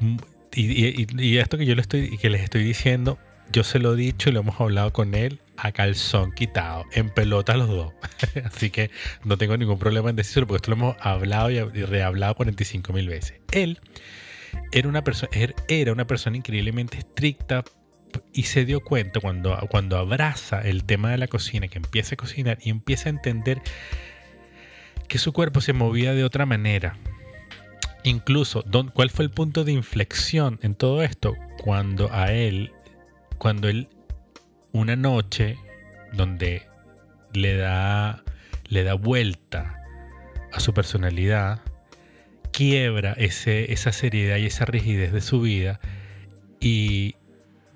mm, 0.00 0.16
y, 0.54 1.36
esto 1.36 1.58
que 1.58 1.66
yo 1.66 1.74
le 1.74 1.82
estoy, 1.82 2.16
que 2.16 2.30
les 2.30 2.42
estoy 2.42 2.64
diciendo, 2.64 3.18
yo 3.52 3.64
se 3.64 3.78
lo 3.78 3.94
he 3.94 3.96
dicho 3.96 4.30
y 4.30 4.32
lo 4.32 4.40
hemos 4.40 4.60
hablado 4.60 4.92
con 4.92 5.14
él 5.14 5.40
a 5.56 5.72
calzón 5.72 6.32
quitado, 6.32 6.84
en 6.92 7.10
pelota 7.10 7.56
los 7.56 7.68
dos. 7.68 7.92
Así 8.44 8.70
que 8.70 8.90
no 9.24 9.36
tengo 9.36 9.56
ningún 9.56 9.78
problema 9.78 10.10
en 10.10 10.16
decirlo 10.16 10.46
porque 10.46 10.56
esto 10.56 10.70
lo 10.70 10.76
hemos 10.76 10.96
hablado 11.00 11.50
y 11.50 11.60
rehablado 11.60 12.34
45 12.34 12.92
mil 12.92 13.08
veces. 13.08 13.34
Él 13.52 13.78
era 14.72 14.88
una, 14.88 15.04
persona, 15.04 15.30
er, 15.32 15.54
era 15.68 15.92
una 15.92 16.06
persona 16.06 16.36
increíblemente 16.36 16.98
estricta 16.98 17.64
y 18.32 18.44
se 18.44 18.64
dio 18.64 18.80
cuenta 18.80 19.20
cuando, 19.20 19.58
cuando 19.70 19.98
abraza 19.98 20.60
el 20.60 20.84
tema 20.84 21.10
de 21.10 21.18
la 21.18 21.26
cocina, 21.26 21.68
que 21.68 21.78
empieza 21.78 22.14
a 22.14 22.16
cocinar 22.16 22.58
y 22.62 22.70
empieza 22.70 23.08
a 23.08 23.10
entender 23.10 23.60
que 25.08 25.18
su 25.18 25.32
cuerpo 25.32 25.60
se 25.60 25.72
movía 25.72 26.14
de 26.14 26.24
otra 26.24 26.46
manera. 26.46 26.96
Incluso, 28.02 28.64
¿cuál 28.92 29.10
fue 29.10 29.24
el 29.24 29.30
punto 29.30 29.64
de 29.64 29.72
inflexión 29.72 30.58
en 30.62 30.74
todo 30.74 31.02
esto? 31.02 31.34
Cuando 31.62 32.12
a 32.12 32.32
él, 32.32 32.72
cuando 33.38 33.68
él, 33.68 33.88
una 34.72 34.94
noche, 34.94 35.58
donde 36.12 36.66
le 37.32 37.56
da, 37.56 38.22
le 38.68 38.84
da 38.84 38.94
vuelta 38.94 39.80
a 40.52 40.60
su 40.60 40.74
personalidad, 40.74 41.60
quiebra 42.54 43.14
esa 43.18 43.90
seriedad 43.92 44.36
y 44.36 44.46
esa 44.46 44.64
rigidez 44.64 45.12
de 45.12 45.20
su 45.20 45.40
vida 45.40 45.80
y 46.60 47.16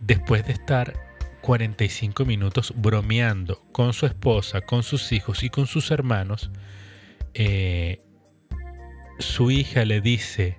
después 0.00 0.46
de 0.46 0.52
estar 0.52 0.94
45 1.40 2.24
minutos 2.24 2.72
bromeando 2.76 3.60
con 3.72 3.92
su 3.92 4.06
esposa, 4.06 4.60
con 4.60 4.84
sus 4.84 5.10
hijos 5.10 5.42
y 5.42 5.50
con 5.50 5.66
sus 5.66 5.90
hermanos, 5.90 6.52
eh, 7.34 8.00
su 9.18 9.50
hija 9.50 9.84
le 9.84 10.00
dice, 10.00 10.56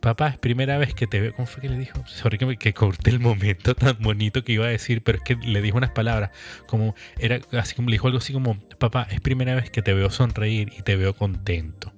papá, 0.00 0.28
es 0.28 0.38
primera 0.38 0.76
vez 0.76 0.92
que 0.92 1.06
te 1.06 1.20
veo. 1.20 1.34
¿Cómo 1.34 1.46
fue 1.46 1.62
que 1.62 1.70
le 1.70 1.78
dijo? 1.78 2.06
Sorry 2.06 2.36
que, 2.36 2.58
que 2.58 2.74
corté 2.74 3.08
el 3.08 3.20
momento 3.20 3.74
tan 3.74 3.96
bonito 4.00 4.44
que 4.44 4.52
iba 4.52 4.66
a 4.66 4.70
decir, 4.70 5.02
pero 5.02 5.16
es 5.16 5.24
que 5.24 5.36
le 5.36 5.62
dijo 5.62 5.78
unas 5.78 5.92
palabras, 5.92 6.32
como 6.66 6.94
era 7.18 7.40
así 7.52 7.74
como 7.74 7.88
le 7.88 7.94
dijo 7.94 8.08
algo 8.08 8.18
así 8.18 8.34
como, 8.34 8.60
papá, 8.78 9.06
es 9.10 9.22
primera 9.22 9.54
vez 9.54 9.70
que 9.70 9.80
te 9.80 9.94
veo 9.94 10.10
sonreír 10.10 10.70
y 10.76 10.82
te 10.82 10.96
veo 10.96 11.16
contento 11.16 11.94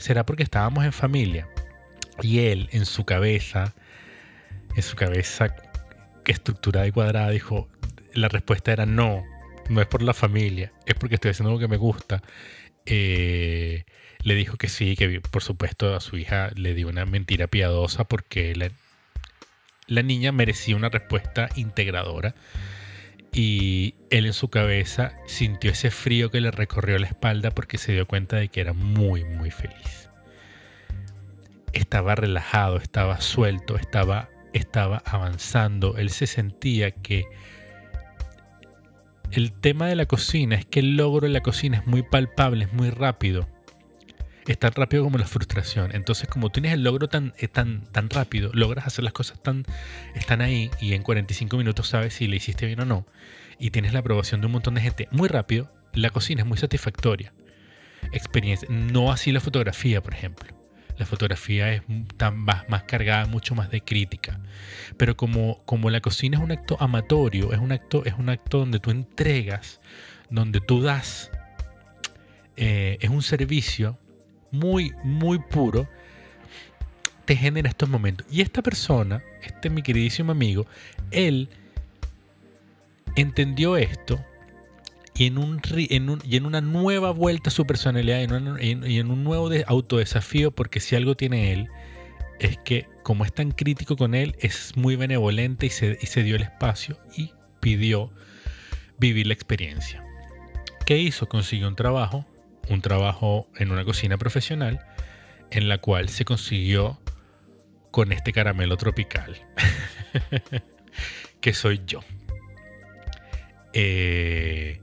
será 0.00 0.26
porque 0.26 0.42
estábamos 0.42 0.84
en 0.84 0.92
familia. 0.92 1.48
Y 2.22 2.40
él, 2.40 2.68
en 2.72 2.86
su 2.86 3.04
cabeza, 3.04 3.74
en 4.74 4.82
su 4.82 4.96
cabeza 4.96 5.54
estructurada 6.26 6.86
y 6.86 6.92
cuadrada, 6.92 7.30
dijo, 7.30 7.68
la 8.14 8.28
respuesta 8.28 8.72
era 8.72 8.86
no, 8.86 9.22
no 9.68 9.80
es 9.80 9.86
por 9.86 10.02
la 10.02 10.14
familia, 10.14 10.72
es 10.86 10.94
porque 10.94 11.14
estoy 11.14 11.30
haciendo 11.30 11.50
algo 11.50 11.60
que 11.60 11.68
me 11.68 11.76
gusta. 11.76 12.22
Eh, 12.86 13.84
le 14.22 14.34
dijo 14.34 14.56
que 14.56 14.68
sí, 14.68 14.96
que 14.96 15.20
por 15.20 15.42
supuesto 15.42 15.94
a 15.94 16.00
su 16.00 16.16
hija 16.16 16.50
le 16.54 16.74
dio 16.74 16.88
una 16.88 17.06
mentira 17.06 17.46
piadosa 17.46 18.04
porque 18.04 18.54
la, 18.54 18.70
la 19.86 20.02
niña 20.02 20.32
merecía 20.32 20.76
una 20.76 20.88
respuesta 20.88 21.48
integradora. 21.56 22.34
Y 23.32 23.94
él 24.10 24.26
en 24.26 24.32
su 24.32 24.48
cabeza 24.48 25.14
sintió 25.26 25.70
ese 25.70 25.90
frío 25.90 26.30
que 26.30 26.40
le 26.40 26.50
recorrió 26.50 26.98
la 26.98 27.06
espalda 27.06 27.52
porque 27.52 27.78
se 27.78 27.92
dio 27.92 28.06
cuenta 28.06 28.36
de 28.36 28.48
que 28.48 28.60
era 28.60 28.72
muy, 28.72 29.24
muy 29.24 29.50
feliz. 29.50 30.10
Estaba 31.72 32.16
relajado, 32.16 32.78
estaba 32.78 33.20
suelto, 33.20 33.76
estaba, 33.76 34.28
estaba 34.52 35.02
avanzando. 35.06 35.96
Él 35.96 36.10
se 36.10 36.26
sentía 36.26 36.90
que 36.90 37.26
el 39.30 39.52
tema 39.52 39.86
de 39.86 39.94
la 39.94 40.06
cocina 40.06 40.56
es 40.56 40.66
que 40.66 40.80
el 40.80 40.96
logro 40.96 41.28
de 41.28 41.32
la 41.32 41.40
cocina 41.40 41.78
es 41.78 41.86
muy 41.86 42.02
palpable, 42.02 42.64
es 42.64 42.72
muy 42.72 42.90
rápido 42.90 43.46
es 44.46 44.58
tan 44.58 44.72
rápido 44.72 45.04
como 45.04 45.18
la 45.18 45.26
frustración. 45.26 45.94
Entonces, 45.94 46.28
como 46.28 46.50
tienes 46.50 46.72
el 46.72 46.82
logro 46.82 47.08
tan, 47.08 47.34
eh, 47.38 47.48
tan, 47.48 47.82
tan 47.92 48.10
rápido, 48.10 48.50
logras 48.52 48.86
hacer 48.86 49.04
las 49.04 49.12
cosas 49.12 49.42
tan, 49.42 49.64
están 50.14 50.40
ahí 50.40 50.70
y 50.80 50.94
en 50.94 51.02
45 51.02 51.56
minutos 51.56 51.88
sabes 51.88 52.14
si 52.14 52.26
le 52.26 52.36
hiciste 52.36 52.66
bien 52.66 52.80
o 52.80 52.84
no, 52.84 53.06
y 53.58 53.70
tienes 53.70 53.92
la 53.92 54.00
aprobación 54.00 54.40
de 54.40 54.46
un 54.46 54.52
montón 54.52 54.74
de 54.74 54.80
gente 54.80 55.08
muy 55.10 55.28
rápido, 55.28 55.70
la 55.92 56.10
cocina 56.10 56.42
es 56.42 56.48
muy 56.48 56.58
satisfactoria. 56.58 57.32
Experiencia. 58.12 58.68
No 58.70 59.12
así 59.12 59.32
la 59.32 59.40
fotografía, 59.40 60.02
por 60.02 60.14
ejemplo. 60.14 60.54
La 60.96 61.06
fotografía 61.06 61.72
es 61.72 61.82
tan 62.16 62.36
más, 62.36 62.68
más 62.68 62.82
cargada, 62.84 63.26
mucho 63.26 63.54
más 63.54 63.70
de 63.70 63.82
crítica. 63.82 64.40
Pero 64.96 65.16
como, 65.16 65.62
como 65.64 65.90
la 65.90 66.00
cocina 66.00 66.38
es 66.38 66.44
un 66.44 66.52
acto 66.52 66.76
amatorio, 66.80 67.52
es 67.52 67.58
un 67.58 67.72
acto, 67.72 68.04
es 68.04 68.14
un 68.14 68.28
acto 68.28 68.58
donde 68.58 68.80
tú 68.80 68.90
entregas, 68.90 69.80
donde 70.28 70.60
tú 70.60 70.82
das, 70.82 71.30
eh, 72.56 72.98
es 73.00 73.10
un 73.10 73.22
servicio, 73.22 73.98
muy, 74.50 74.92
muy 75.04 75.38
puro, 75.38 75.88
te 77.24 77.36
genera 77.36 77.68
estos 77.68 77.88
momentos. 77.88 78.26
Y 78.30 78.40
esta 78.40 78.62
persona, 78.62 79.22
este 79.42 79.70
mi 79.70 79.82
queridísimo 79.82 80.32
amigo, 80.32 80.66
él 81.10 81.48
entendió 83.16 83.76
esto 83.76 84.24
y 85.14 85.26
en, 85.26 85.38
un, 85.38 85.60
y 86.24 86.36
en 86.36 86.46
una 86.46 86.60
nueva 86.60 87.10
vuelta 87.10 87.50
a 87.50 87.52
su 87.52 87.66
personalidad 87.66 88.20
y 88.20 88.98
en, 88.98 89.10
un 89.10 89.22
nuevo 89.22 89.50
autodesafío, 89.66 90.50
porque 90.50 90.80
si 90.80 90.96
algo 90.96 91.14
tiene 91.14 91.52
él, 91.52 91.68
es 92.38 92.56
que 92.58 92.88
como 93.02 93.24
es 93.26 93.32
tan 93.32 93.50
crítico 93.50 93.96
con 93.96 94.14
él, 94.14 94.34
es 94.40 94.76
muy 94.76 94.96
benevolente 94.96 95.66
y 95.66 95.70
se, 95.70 95.98
y 96.00 96.06
se 96.06 96.22
dio 96.22 96.36
el 96.36 96.42
espacio 96.42 96.98
y 97.16 97.32
pidió 97.60 98.10
vivir 98.98 99.26
la 99.26 99.34
experiencia. 99.34 100.02
¿Qué 100.86 100.96
hizo? 100.96 101.28
Consiguió 101.28 101.68
un 101.68 101.76
trabajo 101.76 102.24
un 102.70 102.80
trabajo 102.80 103.48
en 103.56 103.70
una 103.70 103.84
cocina 103.84 104.16
profesional 104.16 104.80
en 105.50 105.68
la 105.68 105.78
cual 105.78 106.08
se 106.08 106.24
consiguió 106.24 106.98
con 107.90 108.12
este 108.12 108.32
caramelo 108.32 108.76
tropical, 108.76 109.36
que 111.40 111.52
soy 111.52 111.82
yo. 111.86 112.00
Eh, 113.72 114.80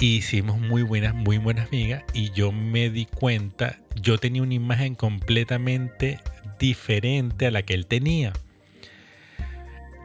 hicimos 0.00 0.58
muy 0.58 0.82
buenas, 0.82 1.14
muy 1.14 1.38
buenas 1.38 1.68
amigas 1.68 2.04
y 2.14 2.30
yo 2.32 2.52
me 2.52 2.90
di 2.90 3.06
cuenta, 3.06 3.78
yo 4.00 4.18
tenía 4.18 4.42
una 4.42 4.54
imagen 4.54 4.94
completamente 4.94 6.18
diferente 6.58 7.46
a 7.46 7.50
la 7.50 7.62
que 7.62 7.74
él 7.74 7.86
tenía. 7.86 8.32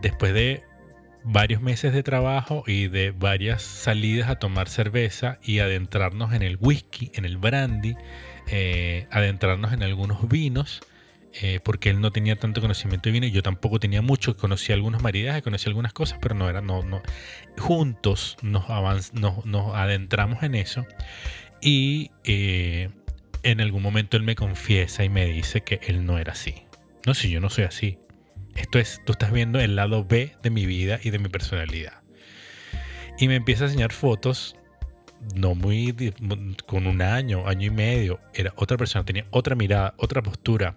Después 0.02 0.34
de 0.34 0.64
varios 1.24 1.62
meses 1.62 1.94
de 1.94 2.04
trabajo 2.04 2.64
y 2.68 2.88
de 2.88 3.12
varias 3.12 3.62
salidas 3.62 4.30
a 4.30 4.36
tomar 4.36 4.70
cerveza 4.70 5.40
y 5.44 5.60
adentrarnos 5.60 6.34
en 6.34 6.42
el 6.42 6.58
whisky, 6.60 7.12
en 7.14 7.26
el 7.26 7.38
brandy, 7.38 7.96
eh, 8.48 9.08
adentrarnos 9.12 9.74
en 9.74 9.84
algunos 9.84 10.28
vinos, 10.28 10.82
eh, 11.42 11.60
porque 11.64 11.90
él 11.90 12.02
no 12.02 12.12
tenía 12.12 12.36
tanto 12.36 12.62
conocimiento 12.62 13.10
de 13.10 13.14
vino 13.14 13.26
y 13.26 13.32
yo 13.32 13.42
tampoco 13.42 13.80
tenía 13.80 14.02
mucho, 14.02 14.38
conocía 14.38 14.76
algunos 14.76 15.02
maridajes, 15.02 15.42
conocía 15.42 15.70
algunas 15.70 15.94
cosas, 15.94 16.20
pero 16.22 16.36
no 16.36 16.50
era, 16.50 16.62
no, 16.62 16.84
no. 16.84 17.02
Juntos 17.58 18.38
nos, 18.42 18.66
nos, 19.14 19.76
adentramos 19.76 20.44
en 20.44 20.56
eso 20.56 20.86
y 21.62 22.12
eh, 22.24 22.90
en 23.44 23.62
algún 23.62 23.82
momento 23.82 24.18
él 24.18 24.24
me 24.24 24.36
confiesa 24.36 25.04
y 25.04 25.10
me 25.10 25.26
dice 25.26 25.62
que 25.62 25.80
él 25.88 26.06
no 26.06 26.18
era 26.20 26.34
así. 26.34 26.66
No, 27.06 27.14
si 27.14 27.30
yo 27.30 27.40
no 27.40 27.50
soy 27.50 27.64
así. 27.66 27.98
Esto 28.56 28.80
es, 28.80 29.02
tú 29.06 29.14
estás 29.14 29.32
viendo 29.32 29.60
el 29.60 29.76
lado 29.76 30.06
B 30.06 30.36
de 30.42 30.50
mi 30.50 30.66
vida 30.66 31.00
y 31.04 31.10
de 31.10 31.20
mi 31.20 31.30
personalidad. 31.30 32.02
Y 33.20 33.28
me 33.28 33.36
empieza 33.36 33.64
a 33.64 33.68
enseñar 33.68 33.94
fotos, 33.94 34.56
no 35.36 35.56
muy, 35.56 36.14
con 36.66 36.88
un 36.88 37.02
año, 37.02 37.48
año 37.48 37.68
y 37.68 37.70
medio. 37.70 38.20
Era 38.34 38.54
otra 38.56 38.78
persona, 38.78 39.06
tenía 39.06 39.26
otra 39.32 39.56
mirada, 39.56 39.94
otra 39.98 40.22
postura. 40.22 40.76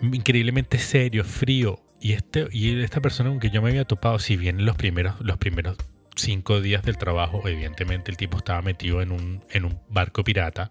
increíblemente 0.00 0.78
serio, 0.78 1.24
frío. 1.24 1.80
Y, 2.00 2.12
este, 2.12 2.46
y 2.50 2.82
esta 2.82 3.00
persona 3.00 3.30
con 3.30 3.40
que 3.40 3.50
yo 3.50 3.62
me 3.62 3.70
había 3.70 3.84
topado, 3.84 4.18
si 4.18 4.36
bien 4.36 4.64
los 4.64 4.76
primeros, 4.76 5.14
los 5.20 5.38
primeros 5.38 5.76
cinco 6.16 6.60
días 6.60 6.82
del 6.82 6.98
trabajo, 6.98 7.46
evidentemente 7.48 8.10
el 8.10 8.16
tipo 8.16 8.38
estaba 8.38 8.62
metido 8.62 9.02
en 9.02 9.10
un, 9.10 9.42
en 9.50 9.64
un 9.64 9.80
barco 9.88 10.22
pirata, 10.22 10.70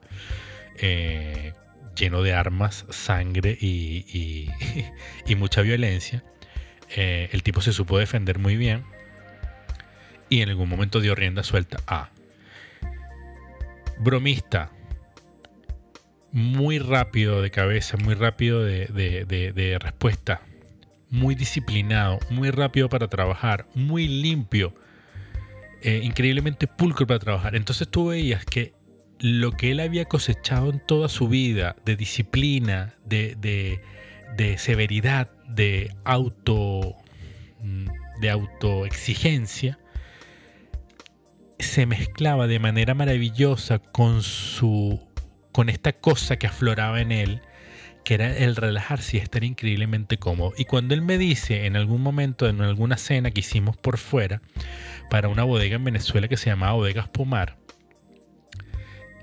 eh, 0.80 1.54
lleno 1.96 2.22
de 2.22 2.34
armas, 2.34 2.86
sangre 2.90 3.58
y, 3.62 4.50
mucha 5.38 5.62
violencia. 5.62 6.24
Eh, 6.96 7.30
el 7.32 7.44
tipo 7.44 7.62
se 7.62 7.74
supo 7.74 7.98
defender 7.98 8.38
muy 8.38 8.56
bien 8.56 8.84
y 10.30 10.42
en 10.42 10.50
algún 10.50 10.70
momento 10.70 11.00
dio 11.00 11.16
rienda 11.16 11.44
suelta 11.44 11.78
a 11.88 12.10
bromista, 14.00 14.72
muy 16.32 16.80
rápido 16.80 17.42
de 17.42 17.52
cabeza, 17.52 17.98
muy 17.98 18.16
rápido 18.16 18.64
de, 18.64 19.78
respuesta, 19.80 20.42
muy 21.10 21.36
disciplinado, 21.36 22.20
muy 22.30 22.50
rápido 22.50 22.90
para 22.90 23.08
trabajar, 23.08 23.68
muy 23.76 24.08
limpio, 24.08 24.74
eh, 25.84 26.02
increíblemente 26.04 26.66
pulcro 26.68 27.06
para 27.06 27.20
trabajar. 27.20 27.56
Entonces 27.56 27.88
tú 27.88 28.08
veías 28.08 28.46
que 28.46 28.74
lo 29.24 29.54
que 29.54 29.72
él 29.72 29.80
había 29.80 30.04
cosechado 30.04 30.70
en 30.70 30.82
toda 30.86 31.08
su 31.08 31.30
vida 31.30 31.78
de 31.86 31.96
disciplina, 31.96 32.96
de, 33.06 33.38
de 34.36 34.58
severidad, 34.58 35.32
de 35.48 35.96
auto 36.04 36.98
mm, 37.62 37.88
de 38.20 38.30
autoexigencia, 38.30 39.80
se 41.58 41.86
mezclaba 41.86 42.48
de 42.48 42.60
manera 42.60 42.96
maravillosa 42.96 43.80
con 43.80 44.24
su 44.24 45.00
con 45.54 45.70
esta 45.70 45.94
cosa 45.94 46.36
que 46.36 46.48
afloraba 46.48 47.00
en 47.00 47.14
él, 47.14 47.42
que 48.04 48.16
era 48.16 48.36
el 48.36 48.58
relajarse 48.58 49.18
y 49.18 49.20
estar 49.22 49.46
increíblemente 49.46 50.18
cómodo. 50.18 50.52
Y 50.58 50.66
cuando 50.66 50.96
él 50.96 51.02
me 51.02 51.18
dice 51.18 51.66
en 51.66 51.78
algún 51.78 52.02
momento, 52.02 52.50
en 52.50 52.60
alguna 52.60 52.98
cena 52.98 53.32
que 53.32 53.40
hicimos 53.40 53.78
por 53.78 53.98
fuera, 53.98 54.42
para 55.10 55.30
una 55.30 55.46
bodega 55.46 55.78
en 55.78 55.84
Venezuela 55.86 56.28
que 56.28 56.36
se 56.36 56.50
llamaba 56.50 56.74
Bodegas 56.74 57.08
Pomar, 57.08 57.63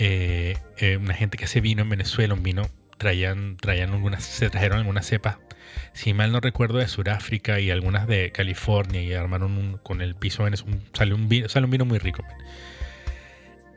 eh, 0.03 0.57
eh, 0.79 0.97
una 0.97 1.13
gente 1.13 1.37
que 1.37 1.45
hace 1.45 1.61
vino 1.61 1.83
en 1.83 1.91
Venezuela, 1.91 2.33
un 2.33 2.43
vino, 2.43 2.63
traían, 2.97 3.59
traían 3.59 3.91
algunas, 3.91 4.25
se 4.25 4.49
trajeron 4.49 4.79
algunas 4.79 5.07
cepas, 5.07 5.37
si 5.93 6.15
mal 6.15 6.33
no 6.33 6.41
recuerdo, 6.41 6.79
de 6.79 6.89
Sudáfrica 6.89 7.61
y 7.61 7.71
algunas 7.71 8.09
de 8.09 8.33
California 8.33 9.03
y 9.03 9.13
armaron 9.13 9.79
con 9.83 10.01
el 10.01 10.15
piso, 10.15 10.45
un, 10.45 10.83
sale, 10.95 11.13
un 11.13 11.29
vino, 11.29 11.51
sale 11.51 11.67
un 11.67 11.71
vino 11.71 11.85
muy 11.85 11.99
rico. 11.99 12.25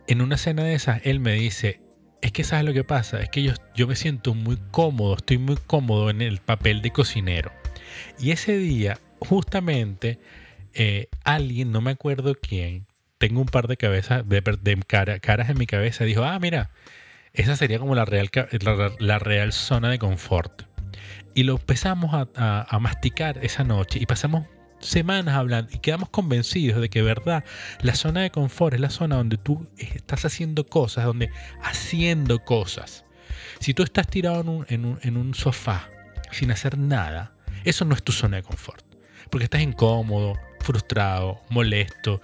En 0.08 0.22
una 0.22 0.38
cena 0.38 0.64
de 0.64 0.76
esas, 0.76 1.02
él 1.04 1.20
me 1.20 1.34
dice, 1.34 1.82
es 2.22 2.32
que 2.32 2.46
sabes 2.46 2.64
lo 2.64 2.72
que 2.72 2.86
pasa, 2.86 3.20
es 3.20 3.28
que 3.28 3.44
yo, 3.44 3.52
yo 3.76 3.86
me 3.86 3.98
siento 3.98 4.34
muy 4.34 4.58
cómodo, 4.72 5.18
estoy 5.18 5.40
muy 5.40 5.58
cómodo 5.58 6.10
en 6.10 6.22
el 6.22 6.38
papel 6.38 6.82
de 6.82 6.92
cocinero. 6.92 7.52
Y 8.18 8.32
ese 8.32 8.58
día, 8.58 8.98
justamente, 9.20 10.20
eh, 10.74 11.10
alguien, 11.26 11.74
no 11.74 11.82
me 11.82 11.92
acuerdo 11.92 12.34
quién, 12.36 12.86
tengo 13.24 13.40
un 13.40 13.48
par 13.48 13.70
de 13.70 13.78
cabezas, 13.78 14.28
de, 14.28 14.84
caras 15.22 15.50
en 15.50 15.58
mi 15.58 15.66
cabeza, 15.66 16.04
dijo, 16.04 16.26
ah, 16.26 16.38
mira, 16.40 16.72
esa 17.32 17.56
sería 17.56 17.80
como 17.80 17.96
la 17.96 18.04
real, 18.04 18.30
la, 19.00 19.18
real 19.18 19.54
zona 19.54 19.90
de 19.90 19.98
confort. 19.98 20.64
Y 21.34 21.44
lo 21.44 21.54
empezamos 21.54 22.12
a, 22.14 22.80
masticar 22.82 23.40
esa 23.42 23.64
noche 23.64 24.00
y 24.02 24.06
pasamos 24.06 24.46
semanas 24.80 25.36
hablando 25.36 25.72
y 25.74 25.80
quedamos 25.80 26.10
convencidos 26.10 26.82
de 26.82 26.90
que 26.90 27.02
verdad 27.02 27.46
la 27.80 27.96
zona 27.96 28.24
de 28.24 28.30
confort 28.30 28.74
es 28.74 28.82
la 28.82 28.90
zona 28.90 29.16
donde 29.16 29.38
tú 29.38 29.66
estás 29.78 30.26
haciendo 30.26 30.66
cosas, 30.66 31.06
donde 31.06 31.30
haciendo 31.62 32.44
cosas. 32.44 33.06
Si 33.62 33.74
tú 33.74 33.84
estás 33.84 34.08
tirado 34.08 34.42
en 34.68 34.84
un, 34.84 35.00
en 35.02 35.16
un, 35.16 35.34
sofá 35.34 35.88
sin 36.32 36.52
hacer 36.52 36.78
nada, 36.78 37.32
eso 37.64 37.86
no 37.86 37.96
es 37.96 38.04
tu 38.04 38.12
zona 38.12 38.36
de 38.36 38.44
confort. 38.44 38.84
Porque 39.30 39.46
estás 39.46 39.62
incómodo, 39.62 40.38
frustrado, 40.60 41.42
molesto. 41.50 42.22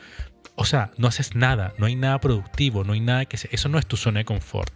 O 0.59 0.65
sea, 0.65 0.91
no 0.97 1.07
haces 1.07 1.35
nada, 1.35 1.73
no 1.77 1.85
hay 1.85 1.95
nada 1.95 2.19
productivo, 2.19 2.83
no 2.83 2.91
hay 2.91 2.99
nada 2.99 3.23
que... 3.23 3.37
Eso 3.49 3.69
no 3.69 3.79
es 3.79 3.85
tu 3.85 3.95
zona 3.95 4.19
de 4.19 4.25
confort. 4.25 4.73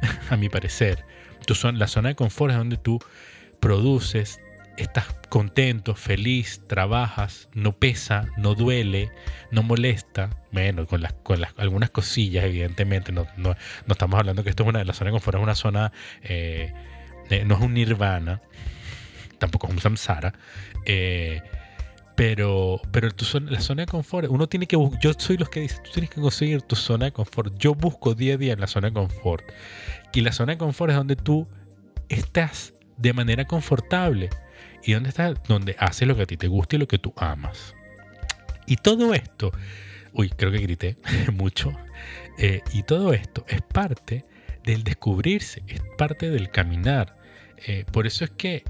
A 0.30 0.36
mi 0.38 0.48
parecer. 0.48 1.04
Tu 1.46 1.54
zona, 1.54 1.78
la 1.78 1.86
zona 1.86 2.08
de 2.08 2.14
confort 2.14 2.52
es 2.52 2.56
donde 2.56 2.78
tú 2.78 2.98
produces, 3.60 4.40
estás 4.78 5.04
contento, 5.28 5.94
feliz, 5.94 6.62
trabajas, 6.66 7.50
no 7.52 7.72
pesa, 7.72 8.28
no 8.38 8.54
duele, 8.54 9.10
no 9.50 9.62
molesta. 9.62 10.30
Bueno, 10.50 10.86
con, 10.86 11.02
las, 11.02 11.12
con 11.12 11.42
las, 11.42 11.52
algunas 11.58 11.90
cosillas, 11.90 12.46
evidentemente. 12.46 13.12
No, 13.12 13.26
no, 13.36 13.54
estamos 13.86 14.18
hablando 14.18 14.42
que 14.44 14.48
esto 14.48 14.62
es 14.62 14.68
una, 14.70 14.82
la 14.82 14.94
zona 14.94 15.10
de 15.10 15.12
confort 15.12 15.36
es 15.36 15.42
una 15.42 15.54
zona, 15.56 15.92
eh, 16.22 16.72
no 17.44 17.54
es 17.54 17.60
un 17.60 17.74
nirvana, 17.74 18.40
tampoco 19.38 19.66
es 19.66 19.74
un 19.74 19.80
samsara. 19.80 20.32
Eh, 20.86 21.42
pero, 22.20 22.82
pero 22.92 23.08
la 23.48 23.60
zona 23.62 23.84
de 23.84 23.86
confort, 23.86 24.28
uno 24.28 24.46
tiene 24.46 24.66
que 24.66 24.76
yo 25.00 25.12
soy 25.16 25.38
los 25.38 25.48
que 25.48 25.60
dicen, 25.60 25.82
tú 25.82 25.90
tienes 25.90 26.10
que 26.10 26.20
conseguir 26.20 26.60
tu 26.60 26.76
zona 26.76 27.06
de 27.06 27.12
confort. 27.12 27.56
Yo 27.56 27.74
busco 27.74 28.14
día 28.14 28.34
a 28.34 28.36
día 28.36 28.54
la 28.56 28.66
zona 28.66 28.88
de 28.88 28.92
confort. 28.92 29.42
Y 30.12 30.20
la 30.20 30.30
zona 30.30 30.52
de 30.52 30.58
confort 30.58 30.90
es 30.90 30.98
donde 30.98 31.16
tú 31.16 31.48
estás 32.10 32.74
de 32.98 33.14
manera 33.14 33.46
confortable 33.46 34.28
¿Y 34.84 34.92
dónde 34.92 35.08
está? 35.08 35.32
Donde 35.32 35.76
haces 35.78 36.06
lo 36.06 36.14
que 36.14 36.24
a 36.24 36.26
ti 36.26 36.36
te 36.36 36.46
gusta 36.46 36.76
y 36.76 36.78
lo 36.78 36.88
que 36.88 36.98
tú 36.98 37.14
amas. 37.16 37.74
Y 38.66 38.76
todo 38.76 39.14
esto, 39.14 39.50
uy, 40.12 40.28
creo 40.28 40.52
que 40.52 40.58
grité 40.58 40.98
mucho. 41.32 41.72
Eh, 42.36 42.60
y 42.74 42.82
todo 42.82 43.14
esto 43.14 43.46
es 43.48 43.62
parte 43.62 44.26
del 44.62 44.84
descubrirse, 44.84 45.62
es 45.68 45.80
parte 45.96 46.28
del 46.28 46.50
caminar. 46.50 47.16
Eh, 47.66 47.86
por 47.90 48.06
eso 48.06 48.24
es 48.24 48.30
que 48.30 48.64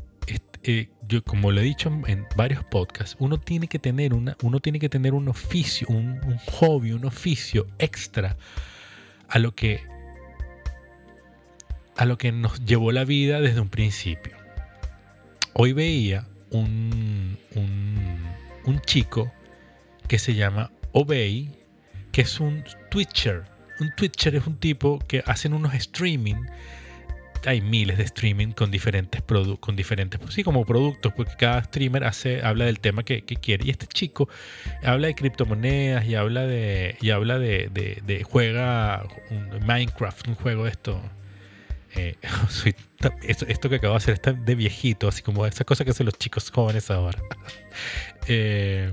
eh, 0.62 0.88
como 1.24 1.50
lo 1.50 1.60
he 1.60 1.64
dicho 1.64 1.90
en 2.06 2.26
varios 2.36 2.64
podcasts, 2.64 3.16
uno 3.18 3.38
tiene 3.38 3.66
que 3.66 3.78
tener 3.78 4.14
una, 4.14 4.36
uno 4.42 4.60
tiene 4.60 4.78
que 4.78 4.88
tener 4.88 5.14
un 5.14 5.28
oficio, 5.28 5.88
un, 5.88 6.20
un 6.24 6.38
hobby, 6.38 6.92
un 6.92 7.04
oficio 7.04 7.66
extra 7.78 8.36
a 9.28 9.38
lo 9.38 9.54
que 9.54 9.82
a 11.96 12.06
lo 12.06 12.16
que 12.16 12.32
nos 12.32 12.64
llevó 12.64 12.92
la 12.92 13.04
vida 13.04 13.40
desde 13.40 13.60
un 13.60 13.68
principio. 13.68 14.34
Hoy 15.52 15.74
veía 15.74 16.26
un, 16.50 17.36
un, 17.54 18.80
chico 18.86 19.30
que 20.08 20.18
se 20.18 20.34
llama 20.34 20.70
Obey, 20.92 21.50
que 22.10 22.22
es 22.22 22.40
un 22.40 22.64
Twitcher. 22.90 23.44
Un 23.80 23.94
Twitcher 23.94 24.34
es 24.34 24.46
un 24.46 24.56
tipo 24.56 24.98
que 25.06 25.22
hacen 25.26 25.52
unos 25.52 25.74
streaming. 25.74 26.46
Hay 27.46 27.60
miles 27.60 27.98
de 27.98 28.04
streaming 28.04 28.52
con 28.52 28.70
diferentes 28.70 29.22
productos, 29.22 29.58
con 29.60 29.76
diferentes, 29.76 30.20
sí, 30.30 30.44
como 30.44 30.64
productos, 30.66 31.12
porque 31.14 31.32
cada 31.38 31.64
streamer 31.64 32.04
hace, 32.04 32.42
habla 32.42 32.66
del 32.66 32.80
tema 32.80 33.02
que, 33.02 33.22
quiere. 33.22 33.66
Y 33.66 33.70
este 33.70 33.86
chico 33.86 34.28
habla 34.82 35.08
de 35.08 35.14
criptomonedas 35.14 36.04
y 36.06 36.14
habla 36.14 36.46
de, 36.46 36.96
y 37.00 37.10
habla 37.10 37.38
de, 37.38 38.26
juega 38.28 39.06
un 39.30 39.66
Minecraft, 39.66 40.28
un 40.28 40.34
juego 40.34 40.64
de 40.64 40.70
esto 40.70 41.00
eh, 41.96 42.16
esto, 43.22 43.68
que 43.68 43.76
acabo 43.76 43.94
de 43.94 43.98
hacer 43.98 44.14
está 44.14 44.32
de 44.32 44.54
viejito, 44.54 45.08
así 45.08 45.22
como 45.22 45.46
esa 45.46 45.64
cosa 45.64 45.84
que 45.84 45.90
hacen 45.90 46.06
los 46.06 46.18
chicos 46.18 46.50
jóvenes 46.50 46.90
ahora. 46.90 47.20
Eh, 48.32 48.92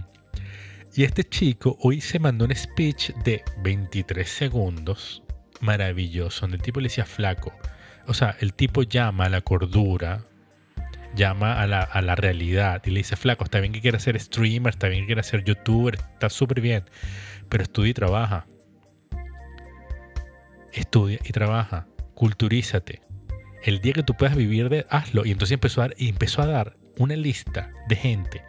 y 0.96 1.04
este 1.04 1.24
chico 1.24 1.78
hoy 1.82 2.02
se 2.02 2.18
mandó 2.18 2.46
un 2.46 2.56
speech 2.56 3.12
de 3.24 3.44
23 3.62 4.28
segundos, 4.28 5.22
maravilloso, 5.60 6.42
donde 6.42 6.58
el 6.58 6.64
tipo 6.64 6.80
le 6.80 6.86
decía 6.86 7.06
flaco. 7.06 7.54
O 8.08 8.14
sea, 8.14 8.36
el 8.40 8.54
tipo 8.54 8.84
llama 8.84 9.26
a 9.26 9.30
la 9.30 9.42
cordura, 9.42 10.24
llama 11.16 11.62
a 11.62 11.68
la, 11.68 11.82
a 11.82 12.02
la 12.02 12.16
realidad 12.16 12.82
y 12.86 12.92
le 12.92 13.00
dice, 13.00 13.16
flaco, 13.16 13.44
está 13.44 13.60
bien 13.60 13.74
que 13.74 13.82
quiera 13.82 14.00
ser 14.00 14.20
streamer, 14.20 14.74
está 14.74 14.88
bien 14.88 15.02
que 15.04 15.08
quiera 15.08 15.24
ser 15.24 15.44
youtuber, 15.44 15.96
está 15.96 16.30
súper 16.30 16.62
bien, 16.62 16.86
pero 17.50 17.64
estudia 17.64 17.92
y 17.92 17.94
trabaja. 17.94 18.48
Estudia 20.74 21.20
y 21.24 21.32
trabaja 21.32 21.88
culturízate. 22.18 23.02
El 23.64 23.80
día 23.80 23.94
que 23.94 24.02
tú 24.02 24.16
puedas 24.16 24.36
vivir 24.36 24.70
de, 24.70 24.88
hazlo. 24.90 25.24
Y 25.24 25.32
entonces 25.32 25.54
empezó 25.54 25.84
a 25.84 25.90
empezó 25.98 26.42
a 26.42 26.48
dar 26.48 26.78
una 26.98 27.16
lista 27.16 27.72
de 27.88 27.96
gente. 27.96 28.42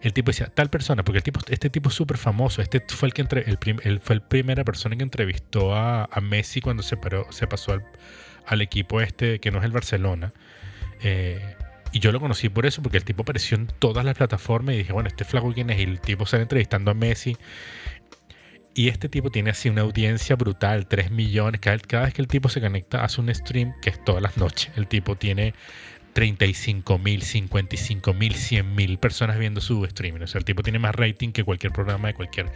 El 0.00 0.12
tipo 0.12 0.30
decía, 0.30 0.46
tal 0.46 0.70
persona, 0.70 1.04
porque 1.04 1.18
el 1.18 1.22
tipo, 1.22 1.40
este 1.48 1.68
tipo 1.68 1.90
es 1.90 1.94
súper 1.94 2.16
famoso. 2.16 2.62
Este 2.62 2.80
fue 2.88 3.08
el 3.08 3.14
que 3.14 3.22
entre, 3.22 3.44
el, 3.48 4.00
fue 4.00 4.20
primera 4.20 4.64
persona 4.64 4.96
que 4.96 5.02
entrevistó 5.02 5.74
a, 5.74 6.08
Messi 6.22 6.60
cuando 6.60 6.82
se, 6.82 6.96
paró, 6.96 7.26
se 7.30 7.46
pasó 7.46 7.78
al, 8.46 8.62
equipo 8.62 9.00
este, 9.00 9.40
que 9.40 9.50
no 9.50 9.58
es 9.58 9.64
el 9.64 9.72
Barcelona. 9.72 10.32
Eh, 11.02 11.56
y 11.92 11.98
yo 11.98 12.12
lo 12.12 12.20
conocí 12.20 12.48
por 12.48 12.66
eso, 12.66 12.82
porque 12.82 12.98
el 12.98 13.04
tipo 13.04 13.22
apareció 13.22 13.56
en 13.56 13.66
todas 13.66 14.04
las 14.04 14.16
plataformas 14.16 14.74
y 14.74 14.78
dije, 14.78 14.92
bueno, 14.92 15.08
este 15.08 15.24
flaco 15.24 15.52
quién 15.52 15.70
es. 15.70 15.80
Y 15.80 15.82
el 15.82 16.00
tipo 16.00 16.24
sale 16.24 16.42
entrevistando 16.42 16.90
a 16.90 16.94
Messi. 16.94 17.36
Y 18.74 18.88
este 18.88 19.08
tipo 19.08 19.30
tiene 19.30 19.50
así 19.50 19.68
una 19.68 19.82
audiencia 19.82 20.36
brutal, 20.36 20.86
3 20.86 21.10
millones. 21.10 21.60
Cada, 21.60 22.04
vez 22.04 22.14
que 22.14 22.22
el 22.22 22.28
tipo 22.28 22.48
se 22.48 22.60
conecta, 22.60 23.04
hace 23.04 23.20
un 23.20 23.34
stream 23.34 23.74
que 23.82 23.90
es 23.90 24.04
todas 24.04 24.22
las 24.22 24.36
noches. 24.36 24.70
El 24.76 24.86
tipo 24.86 25.16
tiene 25.16 25.54
35 26.20 26.98
mil, 26.98 27.22
55 27.22 28.12
mil, 28.12 28.34
100 28.34 28.74
mil 28.74 28.98
personas 28.98 29.38
viendo 29.38 29.62
su 29.62 29.82
streaming. 29.86 30.20
O 30.20 30.26
sea, 30.26 30.38
el 30.38 30.44
tipo 30.44 30.62
tiene 30.62 30.78
más 30.78 30.94
rating 30.94 31.32
que 31.32 31.44
cualquier 31.44 31.72
programa 31.72 32.08
de 32.08 32.14
cualquier 32.14 32.52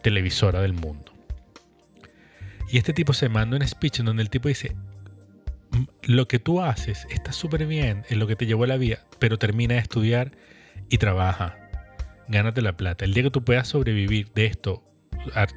televisora 0.00 0.60
del 0.60 0.74
mundo. 0.74 1.12
Y 2.70 2.78
este 2.78 2.92
tipo 2.92 3.12
se 3.12 3.28
manda 3.28 3.56
un 3.56 3.66
speech 3.66 3.98
en 3.98 4.06
donde 4.06 4.22
el 4.22 4.30
tipo 4.30 4.46
dice, 4.46 4.76
lo 6.04 6.28
que 6.28 6.38
tú 6.38 6.62
haces 6.62 7.04
está 7.10 7.32
súper 7.32 7.66
bien 7.66 8.04
en 8.10 8.20
lo 8.20 8.28
que 8.28 8.36
te 8.36 8.46
llevó 8.46 8.62
a 8.62 8.68
la 8.68 8.76
vida, 8.76 9.00
pero 9.18 9.38
termina 9.38 9.74
de 9.74 9.80
estudiar 9.80 10.30
y 10.88 10.98
trabaja. 10.98 11.58
Gánate 12.28 12.62
la 12.62 12.76
plata. 12.76 13.04
El 13.04 13.12
día 13.12 13.24
que 13.24 13.30
tú 13.32 13.44
puedas 13.44 13.66
sobrevivir 13.66 14.30
de 14.36 14.46
esto, 14.46 14.84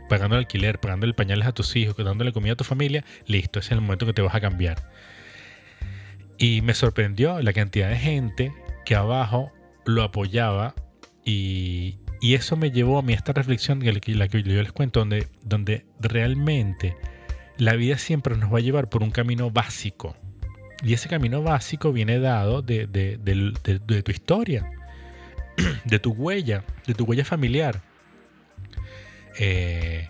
pagando 0.10 0.38
el 0.38 0.40
alquiler, 0.40 0.80
pagando 0.80 1.06
el 1.06 1.14
pañales 1.14 1.46
a 1.46 1.52
tus 1.52 1.76
hijos, 1.76 2.04
dándole 2.04 2.34
comida 2.34 2.54
a 2.54 2.58
tu 2.58 2.64
familia, 2.64 3.06
listo, 3.28 3.60
ese 3.60 3.68
es 3.68 3.72
el 3.74 3.82
momento 3.82 4.08
que 4.08 4.14
te 4.14 4.24
vas 4.24 4.34
a 4.34 4.42
cambiar. 4.42 4.82
Y 6.38 6.62
me 6.62 6.74
sorprendió 6.74 7.42
la 7.42 7.54
cantidad 7.54 7.90
de 7.90 7.98
gente 7.98 8.54
que 8.86 8.96
abajo 8.96 9.52
lo 9.86 10.04
apoyaba 10.04 10.76
y, 11.26 11.98
eso 12.22 12.58
me 12.58 12.72
llevó 12.72 12.98
a 12.98 13.02
mí 13.02 13.14
a 13.14 13.16
esta 13.16 13.32
reflexión, 13.32 13.80
la 13.84 14.28
que 14.28 14.44
yo 14.44 14.62
les 14.62 14.72
cuento, 14.72 15.00
donde, 15.00 15.28
donde 15.44 15.86
realmente 16.00 16.96
la 17.58 17.74
vida 17.74 17.98
siempre 17.98 18.36
nos 18.36 18.54
va 18.54 18.58
a 18.58 18.62
llevar 18.62 18.90
por 18.90 19.04
un 19.04 19.12
camino 19.12 19.50
básico. 19.52 20.16
Y 20.84 20.94
ese 20.94 21.10
camino 21.10 21.42
básico 21.42 21.92
viene 21.92 22.20
dado 22.20 22.62
de, 22.62 22.88
tu 24.04 24.12
historia, 24.12 24.72
de 25.86 26.00
tu 26.00 26.12
huella, 26.12 26.64
de 26.86 26.94
tu 26.94 27.06
huella 27.06 27.26
familiar. 27.26 27.82
Eh, 29.40 30.10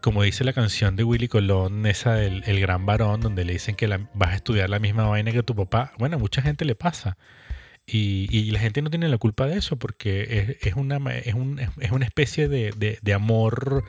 como 0.00 0.22
dice 0.22 0.44
la 0.44 0.52
canción 0.52 0.96
de 0.96 1.04
Willy 1.04 1.28
Colón, 1.28 1.86
esa 1.86 2.14
del 2.14 2.42
el 2.46 2.60
gran 2.60 2.86
varón, 2.86 3.20
donde 3.20 3.44
le 3.44 3.52
dicen 3.52 3.74
que 3.76 3.86
vas 3.86 4.30
a 4.30 4.34
estudiar 4.34 4.70
la 4.70 4.78
misma 4.78 5.04
vaina 5.06 5.32
que 5.32 5.42
tu 5.42 5.54
papá. 5.54 5.92
Bueno, 5.98 6.16
a 6.16 6.18
mucha 6.18 6.42
gente 6.42 6.64
le 6.64 6.74
pasa. 6.74 7.16
Y, 7.86 8.50
la 8.52 8.60
gente 8.60 8.82
no 8.82 8.90
tiene 8.90 9.08
la 9.08 9.18
culpa 9.18 9.46
de 9.46 9.58
eso 9.58 9.76
porque 9.76 10.56
es, 10.60 10.74
una, 10.74 10.98
es, 11.18 11.34
una 11.34 12.04
especie 12.04 12.48
de, 12.48 13.12
amor, 13.12 13.84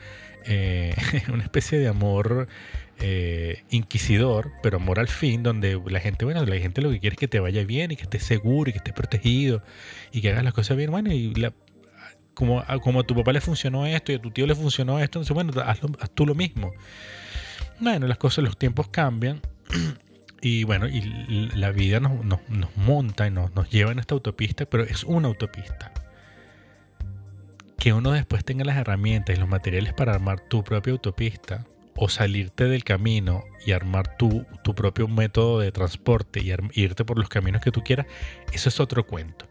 eh, 0.45 0.95
una 1.31 1.43
especie 1.43 1.77
de 1.77 1.87
amor 1.87 2.47
eh, 2.99 3.63
inquisidor, 3.69 4.51
pero 4.63 4.77
amor 4.77 4.99
al 4.99 5.07
fin, 5.07 5.43
donde 5.43 5.79
la 5.87 5.99
gente, 5.99 6.25
bueno, 6.25 6.43
la 6.45 6.57
gente 6.57 6.81
lo 6.81 6.89
que 6.89 6.99
quiere 6.99 7.13
es 7.13 7.19
que 7.19 7.27
te 7.27 7.39
vaya 7.39 7.63
bien 7.63 7.91
y 7.91 7.95
que 7.95 8.03
estés 8.03 8.23
seguro 8.23 8.69
y 8.69 8.73
que 8.73 8.77
estés 8.77 8.93
protegido 8.93 9.61
y 10.11 10.21
que 10.21 10.31
hagas 10.31 10.43
las 10.43 10.53
cosas 10.53 10.77
bien. 10.77 10.89
Bueno, 10.89 11.13
y 11.13 11.33
como, 12.33 12.63
como 12.81 13.01
a 13.01 13.03
tu 13.03 13.15
papá 13.15 13.33
le 13.33 13.41
funcionó 13.41 13.85
esto 13.85 14.11
y 14.11 14.15
a 14.15 14.21
tu 14.21 14.31
tío 14.31 14.47
le 14.47 14.55
funcionó 14.55 14.99
esto, 14.99 15.19
entonces, 15.19 15.33
bueno, 15.33 15.53
haz, 15.61 15.79
haz 15.99 16.11
tú 16.11 16.25
lo 16.25 16.35
mismo. 16.35 16.71
Bueno, 17.79 18.07
las 18.07 18.17
cosas, 18.17 18.43
los 18.43 18.57
tiempos 18.57 18.87
cambian. 18.89 19.41
Y 20.43 20.63
bueno, 20.63 20.87
y 20.87 21.01
la 21.53 21.69
vida 21.69 21.99
nos, 21.99 22.39
monta 22.75 23.27
y 23.27 23.29
nos, 23.29 23.53
nos, 23.53 23.69
lleva 23.69 23.91
en 23.91 23.99
esta 23.99 24.15
autopista, 24.15 24.65
pero 24.65 24.83
es 24.83 25.03
una 25.03 25.27
autopista. 25.27 25.93
Que 27.77 27.93
uno 27.93 28.11
después 28.11 28.43
tenga 28.43 28.65
las 28.65 28.77
herramientas 28.77 29.37
y 29.37 29.39
los 29.39 29.47
materiales 29.47 29.93
para 29.93 30.13
armar 30.13 30.39
tu 30.39 30.63
propia 30.63 30.93
autopista 30.93 31.67
o 31.95 32.09
salirte 32.09 32.63
del 32.63 32.83
camino 32.83 33.43
y 33.67 33.71
armar 33.73 34.17
tu, 34.17 34.43
tu 34.63 34.73
propio 34.73 35.07
método 35.07 35.59
de 35.59 35.71
transporte 35.71 36.41
y 36.41 36.81
irte 36.81 37.05
por 37.05 37.19
los 37.19 37.29
caminos 37.29 37.61
que 37.61 37.71
tú 37.71 37.83
quieras, 37.83 38.07
eso 38.51 38.69
es 38.69 38.79
otro 38.79 39.05
cuento. 39.05 39.47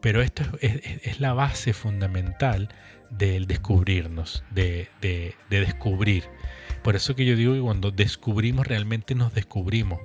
Pero 0.00 0.22
esto 0.22 0.42
es, 0.60 1.20
la 1.20 1.32
base 1.32 1.72
fundamental 1.72 2.68
del 3.10 3.46
descubrirnos, 3.46 4.44
de, 4.50 4.88
de, 5.00 5.34
de 5.50 5.60
descubrir. 5.60 6.24
Por 6.82 6.94
eso 6.94 7.16
que 7.16 7.24
yo 7.24 7.36
digo 7.36 7.54
que 7.54 7.60
cuando 7.60 7.90
descubrimos 7.90 8.66
realmente 8.66 9.14
nos 9.14 9.34
descubrimos 9.34 9.98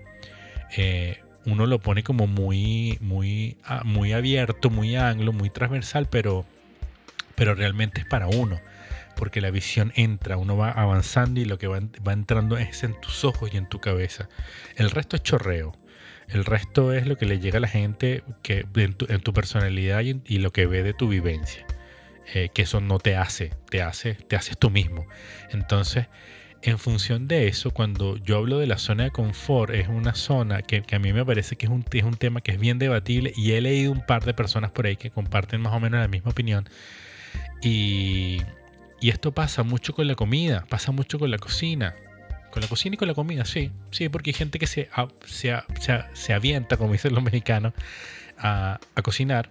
eh, 0.76 1.20
uno 1.46 1.66
lo 1.66 1.80
pone 1.80 2.04
como 2.04 2.28
muy, 2.28 2.98
muy, 3.02 3.58
ah, 3.66 3.82
muy 3.84 4.14
abierto, 4.14 4.70
muy 4.70 4.96
anglo, 4.96 5.34
muy 5.34 5.50
transversal, 5.50 6.08
pero, 6.10 6.46
pero 7.36 7.54
realmente 7.54 8.02
es 8.02 8.08
para 8.08 8.28
uno. 8.28 8.60
Porque 9.16 9.42
la 9.42 9.52
visión 9.52 9.92
entra, 9.96 10.38
uno 10.38 10.58
va 10.58 10.72
avanzando 10.72 11.40
y 11.40 11.46
lo 11.46 11.60
que 11.60 11.68
va, 11.68 11.80
entrando 12.12 12.58
es 12.58 12.84
en 12.84 13.00
tus 13.00 13.24
ojos 13.24 13.52
y 13.54 13.58
en 13.58 13.68
tu 13.68 13.80
cabeza. 13.80 14.28
El 14.76 14.90
resto 14.90 15.16
es 15.18 15.24
chorreo. 15.24 15.76
El 16.30 16.46
resto 16.46 16.94
es 16.94 17.08
lo 17.08 17.18
que 17.18 17.26
le 17.26 17.40
llega 17.40 17.58
a 17.58 17.62
la 17.62 17.68
gente 17.68 18.24
que, 18.42 18.66
en, 18.76 18.94
tu, 19.22 19.34
personalidad 19.34 20.02
y, 20.02 20.38
lo 20.40 20.52
que 20.52 20.66
ve 20.66 20.84
de 20.84 20.94
tu 20.94 21.08
vivencia. 21.08 21.66
Eh, 22.34 22.50
que 22.54 22.62
eso 22.62 22.80
no 22.80 23.00
te 23.00 23.18
hace, 23.18 23.52
te 23.70 23.82
hace, 23.82 24.16
te 24.16 24.36
haces 24.36 24.58
tú 24.58 24.70
mismo. 24.70 25.06
Entonces, 25.52 26.08
en 26.64 26.80
función 26.80 27.28
de 27.28 27.50
eso, 27.50 27.72
cuando 27.72 28.16
yo 28.16 28.38
hablo 28.38 28.58
de 28.58 28.68
la 28.68 28.78
zona 28.78 29.04
de 29.04 29.12
confort, 29.12 29.74
es 29.74 29.90
una 29.90 30.16
zona 30.16 30.62
que, 30.62 30.84
a 30.90 31.00
mí 31.00 31.12
me 31.12 31.26
parece 31.26 31.58
que 31.58 31.66
es 31.66 31.72
un, 31.72 31.84
tema 31.84 32.40
que 32.40 32.52
es 32.52 32.60
bien 32.60 32.80
debatible 32.80 33.34
y 33.36 33.52
he 33.52 33.62
leído 33.62 33.92
un 33.92 34.06
par 34.06 34.24
de 34.24 34.34
personas 34.34 34.72
por 34.72 34.86
ahí 34.86 34.96
que 34.96 35.12
comparten 35.12 35.60
más 35.60 35.74
o 35.74 35.82
menos 35.82 36.00
la 36.00 36.08
misma 36.08 36.32
opinión. 36.32 36.70
Y, 37.62 38.42
esto 39.02 39.34
pasa 39.34 39.64
mucho 39.64 39.94
con 39.94 40.08
la 40.08 40.16
comida, 40.16 40.66
pasa 40.70 40.94
mucho 40.94 41.20
con 41.20 41.30
la 41.30 41.38
cocina. 41.38 41.94
Con 42.54 42.62
la 42.62 42.68
cocina 42.68 42.94
y 42.94 42.98
con 42.98 43.08
la 43.08 43.16
comida, 43.16 43.46
sí. 43.46 43.72
Sí, 43.90 44.10
porque 44.10 44.30
hay 44.30 44.36
gente 44.36 44.60
que 44.60 44.68
se, 44.68 44.88
se, 45.26 45.56
se, 46.14 46.34
avienta, 46.34 46.78
como 46.78 46.94
dicen 46.94 47.16
los 47.16 47.24
mexicanos, 47.24 47.74
a, 48.38 48.80
a 48.94 49.02
cocinar. 49.02 49.50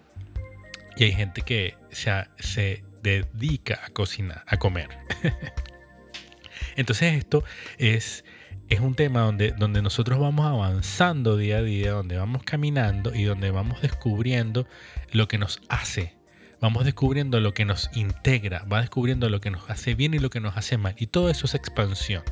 Y 0.97 1.03
hay 1.03 1.13
gente 1.13 1.43
que 1.43 1.75
se, 1.91 2.13
se 2.39 2.85
dedica 3.03 3.81
a 3.85 3.91
cocinar, 3.91 4.45
a 4.47 4.57
comer. 4.57 4.89
Entonces 6.77 7.15
esto 7.15 7.43
es, 7.77 8.25
es 8.69 8.79
un 8.79 8.95
tema 8.95 9.23
donde, 9.23 9.51
donde 9.51 9.83
nosotros 9.83 10.21
vamos 10.21 10.47
avanzando 10.47 11.37
día 11.37 11.57
a 11.57 11.63
día, 11.63 11.91
donde 11.91 12.17
vamos 12.17 12.45
caminando 12.45 13.13
y 13.17 13.25
donde 13.25 13.51
vamos 13.51 13.83
descubriendo 13.83 14.69
lo 15.11 15.27
que 15.27 15.39
nos 15.39 15.61
hace. 15.69 16.15
Vamos 16.61 16.85
descubriendo 16.85 17.41
lo 17.41 17.53
que 17.53 17.65
nos 17.65 17.91
integra, 17.97 18.65
va 18.73 18.81
descubriendo 18.81 19.29
lo 19.29 19.41
que 19.41 19.51
nos 19.51 19.69
hace 19.69 19.97
bien 19.97 20.15
y 20.15 20.21
lo 20.21 20.31
que 20.31 20.39
nos 20.39 20.57
hace 20.57 20.79
mal. 20.79 20.95
Y 20.99 21.09
todo 21.09 21.31
eso 21.31 21.47
es 21.47 21.57
expansión. 21.57 22.23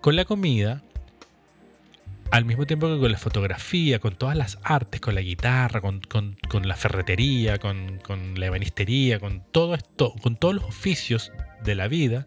Con 0.00 0.16
la 0.16 0.24
comida, 0.24 0.82
al 2.30 2.44
mismo 2.44 2.66
tiempo 2.66 2.86
que 2.88 3.00
con 3.00 3.10
la 3.10 3.18
fotografía, 3.18 3.98
con 3.98 4.14
todas 4.14 4.36
las 4.36 4.58
artes, 4.62 5.00
con 5.00 5.14
la 5.14 5.22
guitarra, 5.22 5.80
con, 5.80 6.36
la 6.62 6.76
ferretería, 6.76 7.58
con, 7.58 8.00
la 8.36 8.46
ebanistería, 8.46 9.18
con 9.18 9.42
todo 9.50 9.74
esto, 9.74 10.14
con 10.22 10.36
todos 10.36 10.54
los 10.54 10.64
oficios 10.64 11.32
de 11.64 11.74
la 11.74 11.88
vida, 11.88 12.26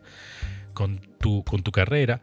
con 0.73 0.99
tu, 1.19 1.43
carrera. 1.71 2.21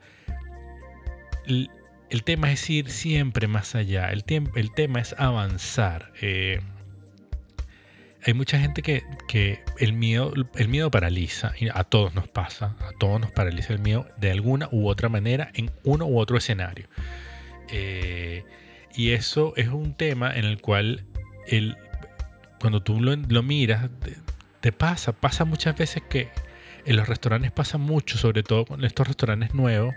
El, 1.47 2.25
tema 2.25 2.53
es 2.53 2.69
ir 2.69 2.91
siempre 2.91 3.49
más 3.49 3.75
allá, 3.75 4.11
el, 4.11 4.25
el 4.55 4.73
tema 4.73 5.01
es 5.01 5.15
avanzar. 5.19 6.13
Eh, 6.21 6.61
hay 8.25 8.35
mucha 8.35 8.59
gente 8.59 8.83
que, 8.83 9.05
que, 9.29 9.63
el, 9.79 9.93
miedo, 9.93 10.33
el 10.57 10.69
miedo 10.69 10.91
paraliza, 10.91 11.53
y 11.59 11.69
a 11.69 11.85
todos 11.85 12.15
nos 12.15 12.29
pasa, 12.29 12.77
a 12.81 12.91
todos 12.99 13.21
nos 13.21 13.31
paraliza 13.31 13.73
el 13.73 13.79
miedo 13.79 14.07
de 14.19 14.31
alguna 14.31 14.69
u 14.73 14.89
otra 14.89 15.09
manera 15.09 15.51
en 15.55 15.71
uno 15.85 16.07
u 16.07 16.19
otro 16.19 16.37
escenario. 16.37 16.89
Eh, 17.69 18.45
y 18.95 19.11
eso 19.11 19.53
es 19.57 19.69
un 19.69 19.95
tema 19.95 20.35
en 20.35 20.45
el 20.45 20.61
cual 20.61 21.05
el, 21.47 21.77
cuando 22.61 22.83
tú 22.83 23.01
lo, 23.01 23.15
lo 23.15 23.43
miras, 23.43 23.89
te, 24.61 24.73
pasa, 24.73 25.13
pasa 25.13 25.45
muchas 25.45 25.77
veces 25.77 26.03
que 26.09 26.29
en 26.85 26.97
los 26.97 27.09
restaurantes 27.09 27.53
pasa 27.53 27.79
mucho, 27.79 28.19
sobre 28.19 28.43
todo 28.43 28.65
con 28.65 28.85
estos 28.85 29.07
restaurantes 29.07 29.55
nuevos. 29.55 29.95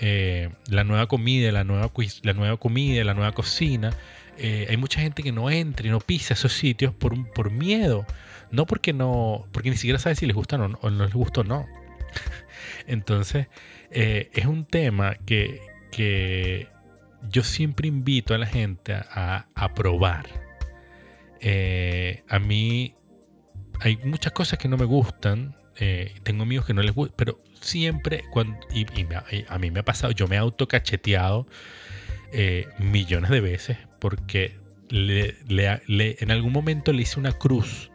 Eh, 0.00 0.50
la 0.68 0.84
nueva 0.84 1.06
comida, 1.06 1.50
la 1.52 1.64
nueva, 1.64 1.90
la 2.22 2.32
nueva 2.32 2.56
comida, 2.56 3.04
la 3.04 3.14
nueva 3.14 3.32
cocina. 3.32 3.92
Eh, 4.38 4.66
hay 4.68 4.76
mucha 4.76 5.00
gente 5.00 5.22
que 5.22 5.32
no 5.32 5.50
entra 5.50 5.86
y 5.86 5.90
no 5.90 6.00
pisa 6.00 6.34
esos 6.34 6.52
sitios 6.52 6.94
por, 6.94 7.30
por 7.32 7.50
miedo. 7.50 8.06
No 8.50 8.66
porque 8.66 8.92
no, 8.92 9.46
porque 9.52 9.70
ni 9.70 9.76
siquiera 9.76 9.98
sabe 9.98 10.16
si 10.16 10.26
les 10.26 10.34
gusta 10.34 10.56
o 10.56 10.68
no, 10.68 10.78
o 10.80 10.90
no 10.90 11.04
les 11.04 11.14
gusta 11.14 11.40
o 11.42 11.44
no. 11.44 11.66
Entonces, 12.86 13.48
eh, 13.90 14.30
es 14.32 14.46
un 14.46 14.64
tema 14.64 15.16
que, 15.26 15.60
que, 15.90 16.68
yo 17.30 17.42
siempre 17.42 17.88
invito 17.88 18.32
a 18.32 18.38
la 18.38 18.46
gente 18.46 18.94
a, 18.94 19.48
a 19.54 19.74
probar. 19.74 20.26
a 22.28 22.38
mí 22.38 22.94
hay 23.80 23.96
muchas 24.04 24.32
cosas 24.32 24.58
que 24.58 24.68
no 24.68 24.76
me 24.76 24.84
gustan 24.84 25.56
eh, 25.80 26.12
tengo 26.24 26.42
amigos 26.42 26.66
que 26.66 26.74
no 26.74 26.82
les 26.82 26.92
gusta, 26.92 27.14
pero 27.16 27.38
siempre, 27.60 28.24
cuando, 28.30 28.58
y, 28.74 28.84
a 29.48 29.58
mí 29.58 29.70
me 29.70 29.80
ha 29.80 29.84
pasado, 29.84 30.12
yo 30.12 30.26
me 30.26 30.34
he 30.34 30.38
autocacheteado 30.38 31.46
eh, 32.32 32.66
millones 32.78 33.30
de 33.30 33.40
veces 33.40 33.78
porque 33.98 34.56
le, 34.88 35.36
en 35.48 36.30
algún 36.30 36.52
momento 36.52 36.92
le 36.92 37.02
hice 37.02 37.18
una 37.18 37.32
cruz 37.32 37.90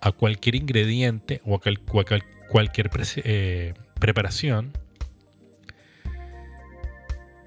a 0.00 0.12
cualquier 0.12 0.54
ingrediente 0.54 1.40
o 1.44 1.56
a, 1.56 1.60
cualquier 2.48 2.90
eh, 3.16 3.74
preparación 4.00 4.72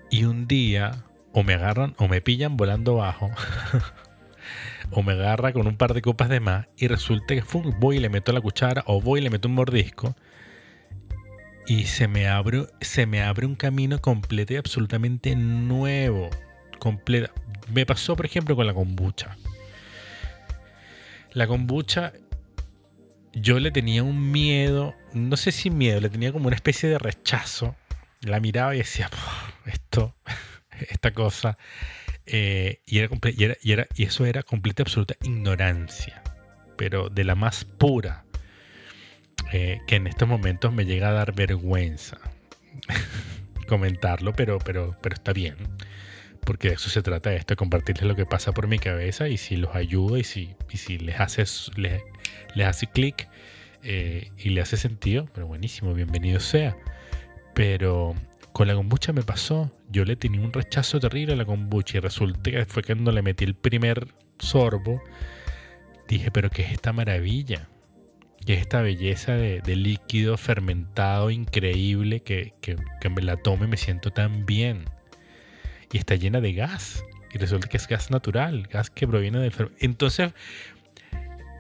y 0.10 0.24
un 0.24 0.48
día 0.48 1.04
o 1.34 1.44
me 1.44 1.54
agarran 1.54 1.96
o 1.98 2.08
me 2.08 2.22
pillan 2.22 2.56
volando 2.56 2.96
bajo 2.96 3.30
o 4.92 5.04
me 5.04 5.14
agarra 5.14 5.52
con 5.52 5.68
un 5.68 5.76
par 5.76 5.94
de 5.94 6.02
copas 6.02 6.30
de 6.30 6.40
más 6.40 6.68
y 6.78 6.88
resulta 6.88 7.36
que 7.36 7.44
voy 7.80 7.98
y 7.98 8.00
le 8.00 8.10
meto 8.10 8.32
la 8.32 8.42
cuchara 8.42 8.84
o 8.88 9.02
voy 9.02 9.20
y 9.20 9.24
le 9.24 9.30
meto 9.30 9.48
un 9.48 9.56
mordisco 9.56 10.16
y 11.68 11.86
se 11.86 12.08
me 12.08 12.28
abre, 12.28 12.68
se 12.82 13.06
me 13.06 13.24
abre 13.24 13.46
un 13.46 13.56
camino 13.56 14.00
completo 14.00 14.54
y 14.54 14.58
absolutamente 14.58 15.36
nuevo. 15.36 16.30
Completa. 16.86 17.32
Me 17.74 17.84
pasó, 17.84 18.16
por 18.16 18.28
ejemplo, 18.28 18.56
con 18.56 18.68
la 18.68 18.74
kombucha. 18.76 19.36
La 21.34 21.48
kombucha, 21.48 22.14
yo 23.34 23.60
le 23.60 23.72
tenía 23.72 24.04
un 24.04 24.32
miedo, 24.32 24.94
no 25.12 25.36
sé 25.36 25.52
si 25.52 25.72
miedo, 25.72 26.00
le 26.00 26.12
tenía 26.12 26.32
como 26.32 26.46
una 26.46 26.56
especie 26.56 26.88
de 26.88 27.00
rechazo. 27.00 27.76
La 28.22 28.40
miraba 28.40 28.76
y 28.76 28.78
decía, 28.78 29.10
esto, 29.66 30.14
esta 30.92 31.10
cosa. 31.10 31.58
Eh, 32.28 32.82
y, 32.86 33.00
era, 33.00 33.10
y, 33.36 33.72
era, 33.72 33.88
y, 33.96 34.04
eso 34.04 34.28
era 34.28 34.44
completa 34.44 34.84
absoluta 34.84 35.16
ignorancia, 35.24 36.22
pero 36.78 37.10
de 37.10 37.24
la 37.24 37.34
más 37.34 37.66
pura, 37.66 38.26
eh, 39.52 39.80
que 39.88 39.96
en 39.96 40.06
estos 40.06 40.30
momentos 40.30 40.72
me 40.72 40.86
llega 40.86 41.10
a 41.10 41.14
dar 41.14 41.34
vergüenza 41.34 42.20
comentarlo, 43.68 44.34
pero, 44.34 44.60
pero, 44.60 44.96
pero 45.02 45.16
está 45.16 45.34
bien 45.34 45.56
porque 46.46 46.70
de 46.70 46.76
eso 46.76 46.90
se 46.90 47.02
trata 47.02 47.34
esto, 47.34 47.56
compartirles 47.56 48.06
lo 48.06 48.16
que 48.16 48.26
pasa 48.26 48.52
por 48.54 48.68
mi 48.68 48.80
cabeza 48.80 49.28
y 49.28 49.38
si 49.38 49.58
los 49.58 49.76
ayuda 49.76 50.20
y 50.20 50.24
si, 50.24 50.56
y 50.72 50.78
si 50.78 50.98
les 50.98 51.20
hace, 51.20 51.44
les, 51.76 52.04
les 52.54 52.68
hace 52.68 52.88
clic 52.88 53.28
eh, 53.84 54.32
y 54.38 54.50
le 54.50 54.62
hace 54.62 54.78
sentido, 54.78 55.28
pero 55.34 55.48
buenísimo, 55.48 55.94
bienvenido 55.94 56.40
sea. 56.40 56.78
Pero 57.54 58.16
con 58.54 58.68
la 58.68 58.76
kombucha 58.76 59.12
me 59.12 59.24
pasó, 59.24 59.72
yo 59.90 60.06
le 60.06 60.16
tenía 60.16 60.42
un 60.42 60.54
rechazo 60.54 61.00
terrible 61.00 61.34
a 61.34 61.36
la 61.36 61.46
kombucha 61.46 61.98
y 61.98 62.02
resulta 62.02 62.52
que 62.52 62.66
fue 62.66 62.84
cuando 62.84 63.12
le 63.12 63.22
metí 63.22 63.44
el 63.44 63.56
primer 63.56 64.08
sorbo, 64.40 65.02
dije, 66.08 66.32
pero 66.32 66.50
¿qué 66.50 66.62
es 66.64 66.72
esta 66.72 66.94
maravilla? 66.94 67.68
¿Qué 68.46 68.54
es 68.54 68.62
esta 68.62 68.82
belleza 68.82 69.34
de, 69.34 69.62
líquido 69.76 70.38
fermentado 70.38 71.32
increíble 71.32 72.22
que, 72.22 72.54
que, 72.62 72.76
que 73.02 73.10
me 73.10 73.24
la 73.24 73.38
tome 73.38 73.66
y 73.66 73.70
me 73.70 73.78
siento 73.78 74.12
tan 74.12 74.46
bien? 74.46 74.86
Y 75.96 75.98
está 75.98 76.16
llena 76.16 76.42
de 76.42 76.52
gas. 76.52 77.06
Y 77.34 77.38
resulta 77.38 77.70
que 77.70 77.78
es 77.78 77.88
gas 77.88 78.12
natural, 78.12 78.68
gas 78.70 78.90
que 78.90 79.08
proviene 79.08 79.40
del 79.40 79.54
Entonces, 79.80 80.34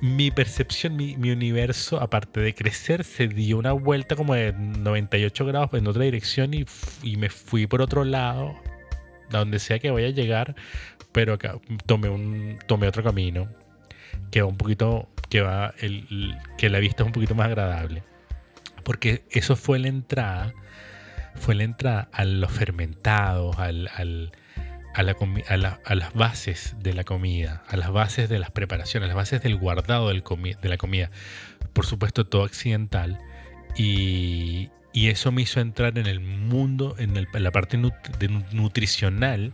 mi 0.01 0.29
percepción, 0.29 0.97
mi, 0.97 1.13
universo, 1.31 2.01
aparte 2.01 2.41
de 2.41 2.53
crecer, 2.53 3.05
se 3.05 3.29
dio 3.29 3.57
una 3.57 3.71
vuelta 3.71 4.17
como 4.17 4.35
de 4.35 4.51
98 4.51 5.45
grados 5.45 5.69
en 5.73 5.87
otra 5.87 6.03
dirección 6.03 6.53
y, 6.53 6.65
me 7.15 7.29
fui 7.29 7.65
por 7.65 7.81
otro 7.81 8.03
lado, 8.03 8.53
a 9.31 9.37
donde 9.37 9.59
sea 9.59 9.79
que 9.79 9.89
vaya 9.89 10.07
a 10.07 10.11
llegar, 10.11 10.53
pero 11.13 11.35
acá 11.35 11.57
tomé, 11.85 12.09
un, 12.09 12.59
tomé 12.67 12.89
otro 12.89 13.03
camino 13.03 13.47
que 14.31 14.41
va 14.41 14.49
un 14.49 14.57
poquito, 14.57 15.07
que 15.29 15.39
va, 15.39 15.73
el, 15.79 16.35
que 16.57 16.69
la 16.69 16.79
vista 16.79 17.03
es 17.03 17.07
un 17.07 17.13
poquito 17.13 17.35
más 17.35 17.45
agradable. 17.45 18.03
Porque 18.83 19.23
eso 19.31 19.55
fue 19.55 19.79
la 19.79 19.87
entrada 19.87 20.53
fue 21.35 21.55
la 21.55 21.63
entrada 21.63 22.09
a 22.11 22.25
los 22.25 22.51
fermentados, 22.51 23.57
a, 23.57 23.71
las 23.71 24.31
bases 26.13 26.75
de 26.79 26.93
la 26.93 27.03
comida, 27.03 27.63
a 27.67 27.77
las 27.77 27.91
bases 27.91 28.29
de 28.29 28.39
las 28.39 28.51
preparaciones, 28.51 29.05
a 29.05 29.07
las 29.07 29.15
bases 29.15 29.41
del 29.41 29.57
guardado 29.57 30.09
de 30.09 30.69
la 30.69 30.77
comida. 30.77 31.09
Por 31.73 31.85
supuesto, 31.85 32.25
todo 32.25 32.43
accidental. 32.43 33.19
Y, 33.75 34.69
eso 34.93 35.33
me 35.33 35.41
hizo 35.41 35.59
entrar 35.59 35.97
en 35.97 36.07
el 36.07 36.21
mundo, 36.21 36.95
en, 36.97 37.27
la 37.33 37.51
parte 37.51 37.77
nutricional, 37.77 39.51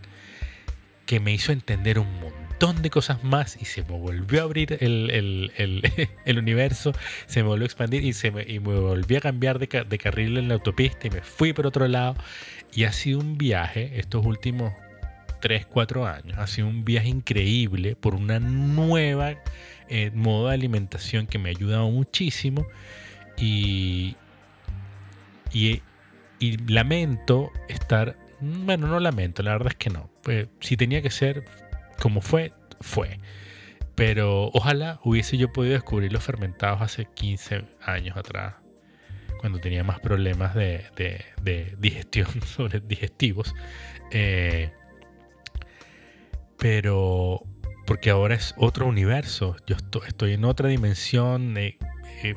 que 1.07 1.19
me 1.19 1.33
hizo 1.33 1.51
entender 1.51 1.97
un 1.97 2.13
montón 2.61 2.83
de 2.83 2.91
cosas 2.91 3.23
más 3.23 3.57
y 3.59 3.65
se 3.65 3.81
me 3.83 3.97
volvió 3.97 4.41
a 4.41 4.43
abrir 4.43 4.77
el, 4.81 6.37
universo, 6.37 6.93
se 7.25 7.41
me 7.41 7.49
volvió 7.49 7.63
a 7.63 7.65
expandir 7.65 8.03
y, 8.05 8.13
se 8.13 8.29
me, 8.29 8.43
y 8.43 8.59
me 8.59 8.79
volví 8.79 9.15
a 9.15 9.19
cambiar 9.21 9.57
de, 9.57 9.67
de, 9.67 9.97
carril 9.97 10.37
en 10.37 10.47
la 10.47 10.55
autopista 10.55 11.07
y 11.07 11.09
me 11.09 11.21
fui 11.21 11.53
por 11.53 11.65
otro 11.65 11.87
lado. 11.87 12.15
Y 12.73 12.83
ha 12.83 12.91
sido 12.91 13.19
un 13.19 13.37
viaje 13.37 13.99
estos 13.99 14.25
últimos 14.25 14.73
3, 15.41 15.65
4 15.65 16.05
años, 16.05 16.37
ha 16.37 16.45
sido 16.45 16.67
un 16.67 16.85
viaje 16.85 17.09
increíble 17.09 17.95
por 17.95 18.13
una 18.13 18.39
nueva 18.39 19.35
eh, 19.89 20.11
modo 20.13 20.49
de 20.49 20.53
alimentación 20.53 21.25
que 21.25 21.39
me 21.39 21.49
ha 21.49 21.51
ayudado 21.51 21.89
muchísimo 21.89 22.67
y, 23.37 24.15
y, 25.51 25.81
y 26.39 26.57
lamento 26.71 27.51
estar 27.67 28.15
bueno, 28.39 28.87
no 28.87 28.99
lamento, 28.99 29.43
la 29.43 29.51
verdad 29.51 29.69
es 29.69 29.75
que 29.75 29.89
no. 29.91 30.09
Pues, 30.23 30.47
si 30.61 30.75
tenía 30.75 31.01
que 31.01 31.11
ser 31.11 31.43
como 32.01 32.21
fue, 32.21 32.51
fue. 32.81 33.19
Pero 33.95 34.47
ojalá 34.53 34.99
hubiese 35.03 35.37
yo 35.37 35.53
podido 35.53 35.73
descubrir 35.73 36.11
los 36.11 36.23
fermentados 36.23 36.81
hace 36.81 37.05
15 37.13 37.65
años 37.81 38.17
atrás, 38.17 38.55
cuando 39.39 39.59
tenía 39.59 39.83
más 39.83 39.99
problemas 39.99 40.55
de, 40.55 41.25
digestión 41.77 42.27
sobre 42.45 42.79
digestivos. 42.79 43.53
Eh, 44.11 44.71
pero 46.57 47.43
porque 47.85 48.09
ahora 48.09 48.35
es 48.35 48.53
otro 48.57 48.87
universo, 48.87 49.55
yo 49.67 49.75
estoy, 49.75 50.33
en 50.33 50.45
otra 50.45 50.69
dimensión, 50.69 51.57
eh, 51.57 51.77
eh, 52.23 52.35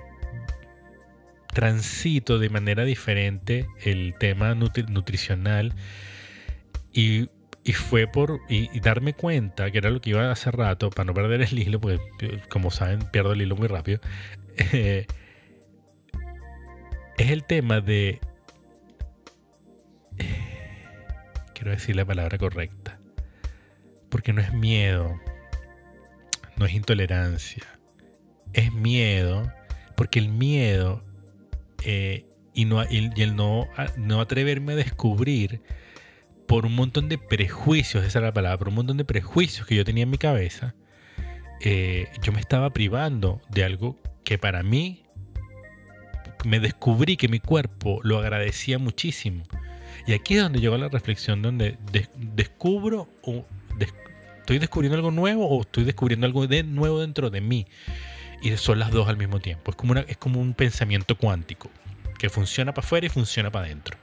transito 1.52 2.38
de 2.38 2.50
manera 2.50 2.84
diferente 2.84 3.68
el 3.84 4.14
tema 4.18 4.54
nutricional 4.54 5.74
y, 6.92 7.28
fue 7.72 8.06
por 8.06 8.40
y, 8.48 8.78
darme 8.80 9.14
cuenta, 9.14 9.70
que 9.70 9.78
era 9.78 9.90
lo 9.90 10.00
que 10.00 10.10
iba 10.10 10.30
hace 10.30 10.50
rato, 10.50 10.90
para 10.90 11.06
no 11.06 11.14
perder 11.14 11.42
el 11.42 11.58
hilo, 11.58 11.80
porque 11.80 11.98
como 12.50 12.70
saben 12.70 13.00
pierdo 13.10 13.32
el 13.32 13.42
hilo 13.42 13.56
muy 13.56 13.68
rápido, 13.68 14.00
eh, 14.56 15.06
es 17.16 17.30
el 17.30 17.44
tema 17.44 17.80
de... 17.80 18.20
quiero 21.54 21.70
decir 21.70 21.96
la 21.96 22.04
palabra 22.04 22.36
correcta, 22.36 22.98
porque 24.10 24.32
no 24.34 24.42
es 24.42 24.52
miedo, 24.52 25.18
no 26.56 26.66
es 26.66 26.74
intolerancia, 26.74 27.64
es 28.52 28.72
miedo, 28.72 29.50
porque 29.96 30.18
el 30.18 30.28
miedo 30.28 31.02
eh, 31.82 32.26
y, 32.52 32.66
no, 32.66 32.84
y 32.88 33.10
el 33.22 33.36
no, 33.36 33.68
no 33.96 34.20
atreverme 34.20 34.74
a 34.74 34.76
descubrir 34.76 35.62
por 36.46 36.66
un 36.66 36.74
montón 36.74 37.08
de 37.08 37.18
prejuicios, 37.18 38.04
esa 38.04 38.18
era 38.18 38.28
la 38.28 38.34
palabra, 38.34 38.58
por 38.58 38.68
un 38.68 38.74
montón 38.74 38.96
de 38.96 39.04
prejuicios 39.04 39.66
que 39.66 39.76
yo 39.76 39.84
tenía 39.84 40.04
en 40.04 40.10
mi 40.10 40.18
cabeza, 40.18 40.74
eh, 41.60 42.08
yo 42.22 42.32
me 42.32 42.40
estaba 42.40 42.70
privando 42.70 43.40
de 43.50 43.64
algo 43.64 43.96
que 44.24 44.38
para 44.38 44.62
mí 44.62 45.04
me 46.44 46.60
descubrí 46.60 47.16
que 47.16 47.28
mi 47.28 47.40
cuerpo 47.40 48.00
lo 48.02 48.18
agradecía 48.18 48.78
muchísimo. 48.78 49.44
Y 50.06 50.12
aquí 50.12 50.34
es 50.34 50.42
donde 50.42 50.60
llegó 50.60 50.76
la 50.76 50.88
reflexión, 50.88 51.40
donde 51.40 51.78
descubro 52.14 53.08
o 53.22 53.46
estoy 54.40 54.58
descubriendo 54.58 54.96
algo 54.96 55.10
nuevo 55.10 55.48
o 55.48 55.62
estoy 55.62 55.84
descubriendo 55.84 56.26
algo 56.26 56.46
de 56.46 56.62
nuevo 56.62 57.00
dentro 57.00 57.30
de 57.30 57.40
mí 57.40 57.66
y 58.42 58.54
son 58.58 58.78
las 58.78 58.90
dos 58.90 59.08
al 59.08 59.16
mismo 59.16 59.40
tiempo. 59.40 59.70
Es 59.70 59.76
como, 59.76 59.94
es 59.94 60.16
como 60.18 60.40
un 60.40 60.52
pensamiento 60.52 61.16
cuántico 61.16 61.70
que 62.18 62.28
funciona 62.28 62.74
para 62.74 62.86
afuera 62.86 63.06
y 63.06 63.08
funciona 63.08 63.50
para 63.50 63.66
adentro. 63.66 63.96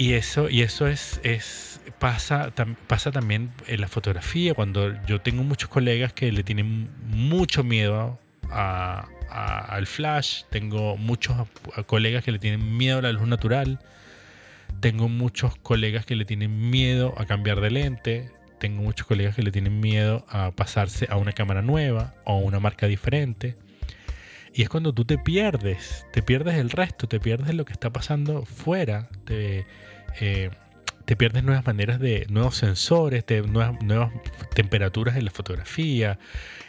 Y 0.00 0.14
eso, 0.14 0.48
y 0.48 0.62
eso 0.62 0.86
es, 0.86 1.20
es 1.24 1.78
pasa, 1.98 2.54
pasa 2.86 3.12
también 3.12 3.52
en 3.66 3.82
la 3.82 3.86
fotografía, 3.86 4.54
cuando 4.54 4.94
yo 5.04 5.20
tengo 5.20 5.42
muchos 5.42 5.68
colegas 5.68 6.14
que 6.14 6.32
le 6.32 6.42
tienen 6.42 6.88
mucho 7.10 7.64
miedo 7.64 8.18
al 8.50 9.86
flash, 9.86 10.44
tengo 10.48 10.96
muchos 10.96 11.36
colegas 11.84 12.24
que 12.24 12.32
le 12.32 12.38
tienen 12.38 12.78
miedo 12.78 13.00
a 13.00 13.02
la 13.02 13.12
luz 13.12 13.28
natural, 13.28 13.78
tengo 14.80 15.10
muchos 15.10 15.54
colegas 15.56 16.06
que 16.06 16.16
le 16.16 16.24
tienen 16.24 16.70
miedo 16.70 17.12
a 17.18 17.26
cambiar 17.26 17.60
de 17.60 17.70
lente, 17.70 18.30
tengo 18.58 18.80
muchos 18.80 19.06
colegas 19.06 19.36
que 19.36 19.42
le 19.42 19.52
tienen 19.52 19.80
miedo 19.80 20.24
a 20.30 20.50
pasarse 20.50 21.08
a 21.10 21.18
una 21.18 21.32
cámara 21.32 21.60
nueva 21.60 22.14
o 22.24 22.32
a 22.32 22.38
una 22.38 22.58
marca 22.58 22.86
diferente. 22.86 23.54
Y 24.52 24.62
es 24.62 24.68
cuando 24.68 24.92
tú 24.92 25.04
te 25.04 25.18
pierdes, 25.18 26.06
te 26.12 26.22
pierdes 26.22 26.56
el 26.56 26.70
resto, 26.70 27.06
te 27.06 27.20
pierdes 27.20 27.54
lo 27.54 27.64
que 27.64 27.72
está 27.72 27.90
pasando 27.90 28.44
fuera, 28.44 29.08
te, 29.24 29.64
eh, 30.20 30.50
te 31.04 31.16
pierdes 31.16 31.44
nuevas 31.44 31.64
maneras 31.64 32.00
de, 32.00 32.26
nuevos 32.28 32.56
sensores, 32.56 33.24
de 33.26 33.42
nuevas, 33.42 33.80
nuevas 33.82 34.12
temperaturas 34.54 35.16
en 35.16 35.24
la 35.24 35.30
fotografía, 35.30 36.18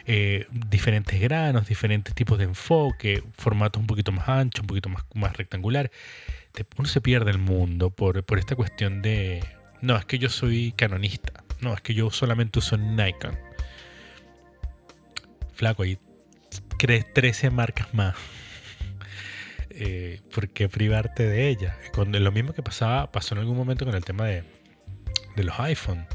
eh, 0.06 0.46
diferentes 0.52 1.20
granos, 1.20 1.68
diferentes 1.68 2.14
tipos 2.14 2.38
de 2.38 2.46
enfoque, 2.46 3.24
formatos 3.34 3.80
un 3.82 3.88
poquito 3.88 4.12
más 4.12 4.30
anchos, 4.30 4.62
un 4.62 4.68
poquito 4.68 4.90
más, 4.90 5.04
más 5.16 5.36
rectangular. 5.36 5.92
uno 6.78 6.88
se 6.88 7.02
pierde 7.02 7.32
el 7.32 7.40
mundo 7.40 7.90
por, 7.90 8.24
por 8.24 8.38
esta 8.38 8.56
cuestión 8.56 9.02
de, 9.02 9.44
no, 9.82 9.98
es 9.98 10.06
que 10.06 10.20
yo 10.20 10.30
soy 10.30 10.74
canonista. 10.74 11.44
No, 11.60 11.74
es 11.74 11.82
que 11.82 11.94
yo 11.94 12.10
solamente 12.12 12.60
uso 12.60 12.78
Nikon. 12.78 13.38
Flaco, 15.54 15.84
hay 16.90 17.04
13 17.14 17.50
marcas 17.50 17.94
más. 17.94 18.16
eh, 19.70 20.22
¿Por 20.34 20.50
qué 20.50 20.70
privarte 20.70 21.24
de 21.24 21.50
ellas? 21.50 21.76
Lo 21.96 22.32
mismo 22.32 22.54
que 22.54 22.64
pasaba, 22.64 23.12
pasó 23.12 23.36
en 23.36 23.42
algún 23.42 23.58
momento 23.58 23.86
con 23.86 23.96
el 23.96 24.06
tema 24.06 24.26
de, 24.26 24.44
de 25.36 25.44
los 25.44 25.60
iPhone. 25.60 26.08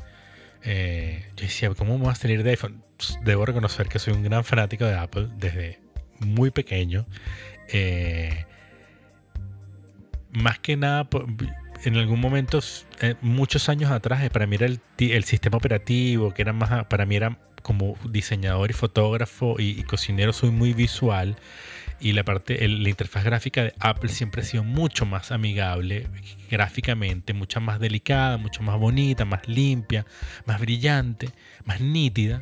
Eh, 0.62 1.24
yo 1.36 1.44
decía, 1.44 1.70
¿cómo 1.74 1.92
vamos 1.92 2.10
a 2.10 2.14
salir 2.16 2.42
de 2.42 2.50
iPhone? 2.50 2.82
Debo 3.22 3.46
reconocer 3.46 3.88
que 3.88 3.98
soy 3.98 4.14
un 4.14 4.22
gran 4.22 4.44
fanático 4.44 4.84
de 4.84 4.96
Apple 4.96 5.28
desde 5.36 5.80
muy 6.18 6.50
pequeño. 6.50 7.06
Eh, 7.68 8.44
más 10.32 10.58
que 10.58 10.76
nada, 10.76 11.08
en 11.84 11.96
algún 11.96 12.20
momento, 12.20 12.60
eh, 13.00 13.14
muchos 13.20 13.68
años 13.68 13.90
atrás, 13.90 14.28
para 14.30 14.46
mí 14.46 14.56
era 14.56 14.66
el, 14.66 14.80
el, 14.98 15.24
sistema 15.24 15.56
operativo, 15.56 16.34
que 16.34 16.42
era 16.42 16.52
más, 16.52 16.86
para 16.86 17.06
mí 17.06 17.16
era 17.16 17.38
como 17.66 17.96
diseñador 18.08 18.70
y 18.70 18.74
fotógrafo 18.74 19.56
y, 19.58 19.82
cocinero, 19.82 20.32
soy 20.32 20.50
muy 20.50 20.72
visual. 20.72 21.34
y 21.98 22.12
la 22.12 22.22
parte, 22.22 22.68
la 22.68 22.88
interfaz 22.88 23.24
gráfica 23.24 23.64
de 23.64 23.74
Apple 23.80 24.08
siempre 24.08 24.42
ha 24.42 24.44
sido 24.44 24.62
mucho 24.62 25.04
más 25.04 25.32
amigable 25.32 26.06
gráficamente, 26.48 27.32
mucho 27.32 27.60
más 27.60 27.80
delicada, 27.80 28.36
mucho 28.36 28.62
más 28.62 28.78
bonita, 28.78 29.24
más 29.24 29.48
limpia, 29.48 30.06
más 30.44 30.60
brillante, 30.60 31.30
más 31.64 31.80
nítida. 31.80 32.40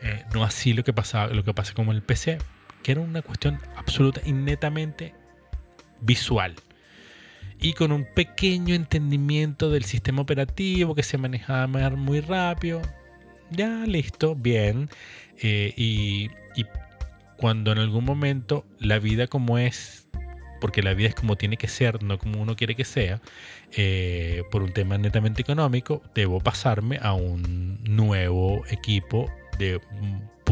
Eh, 0.00 0.24
no 0.32 0.44
así 0.44 0.74
lo 0.74 0.84
que 0.84 0.92
pasaba, 0.92 1.32
lo 1.32 1.42
que 1.42 1.54
pasa 1.54 1.74
con 1.74 1.88
el 1.88 2.02
PC, 2.02 2.38
que 2.84 2.92
era 2.92 3.00
una 3.00 3.22
cuestión 3.22 3.58
absoluta 3.76 4.20
y 4.24 4.30
netamente 4.30 5.12
visual. 6.00 6.54
Y 7.60 7.72
con 7.72 7.90
un 7.90 8.04
pequeño 8.14 8.76
entendimiento 8.76 9.70
del 9.70 9.82
sistema 9.82 10.22
operativo 10.22 10.94
que 10.94 11.02
se 11.02 11.18
manejaba 11.18 11.66
muy 11.66 12.20
rápido. 12.20 12.80
Ya, 13.54 13.84
listo, 13.86 14.34
bien. 14.34 14.88
Eh, 15.38 15.72
y, 15.76 16.30
cuando 17.36 17.72
en 17.72 17.78
algún 17.78 18.04
momento 18.04 18.64
la 18.78 19.00
vida 19.00 19.26
como 19.26 19.58
es, 19.58 20.06
porque 20.60 20.80
la 20.80 20.94
vida 20.94 21.08
es 21.08 21.16
como 21.16 21.34
tiene 21.34 21.56
que 21.56 21.66
ser, 21.66 22.00
no 22.04 22.16
como 22.16 22.40
uno 22.40 22.54
quiere 22.54 22.76
que 22.76 22.84
sea, 22.84 23.20
eh, 23.72 24.44
por 24.52 24.62
un 24.62 24.72
tema 24.72 24.96
netamente 24.96 25.42
económico, 25.42 26.02
debo 26.14 26.38
pasarme 26.38 27.00
a 27.02 27.14
un 27.14 27.82
nuevo 27.82 28.62
equipo 28.70 29.28
de 29.58 29.80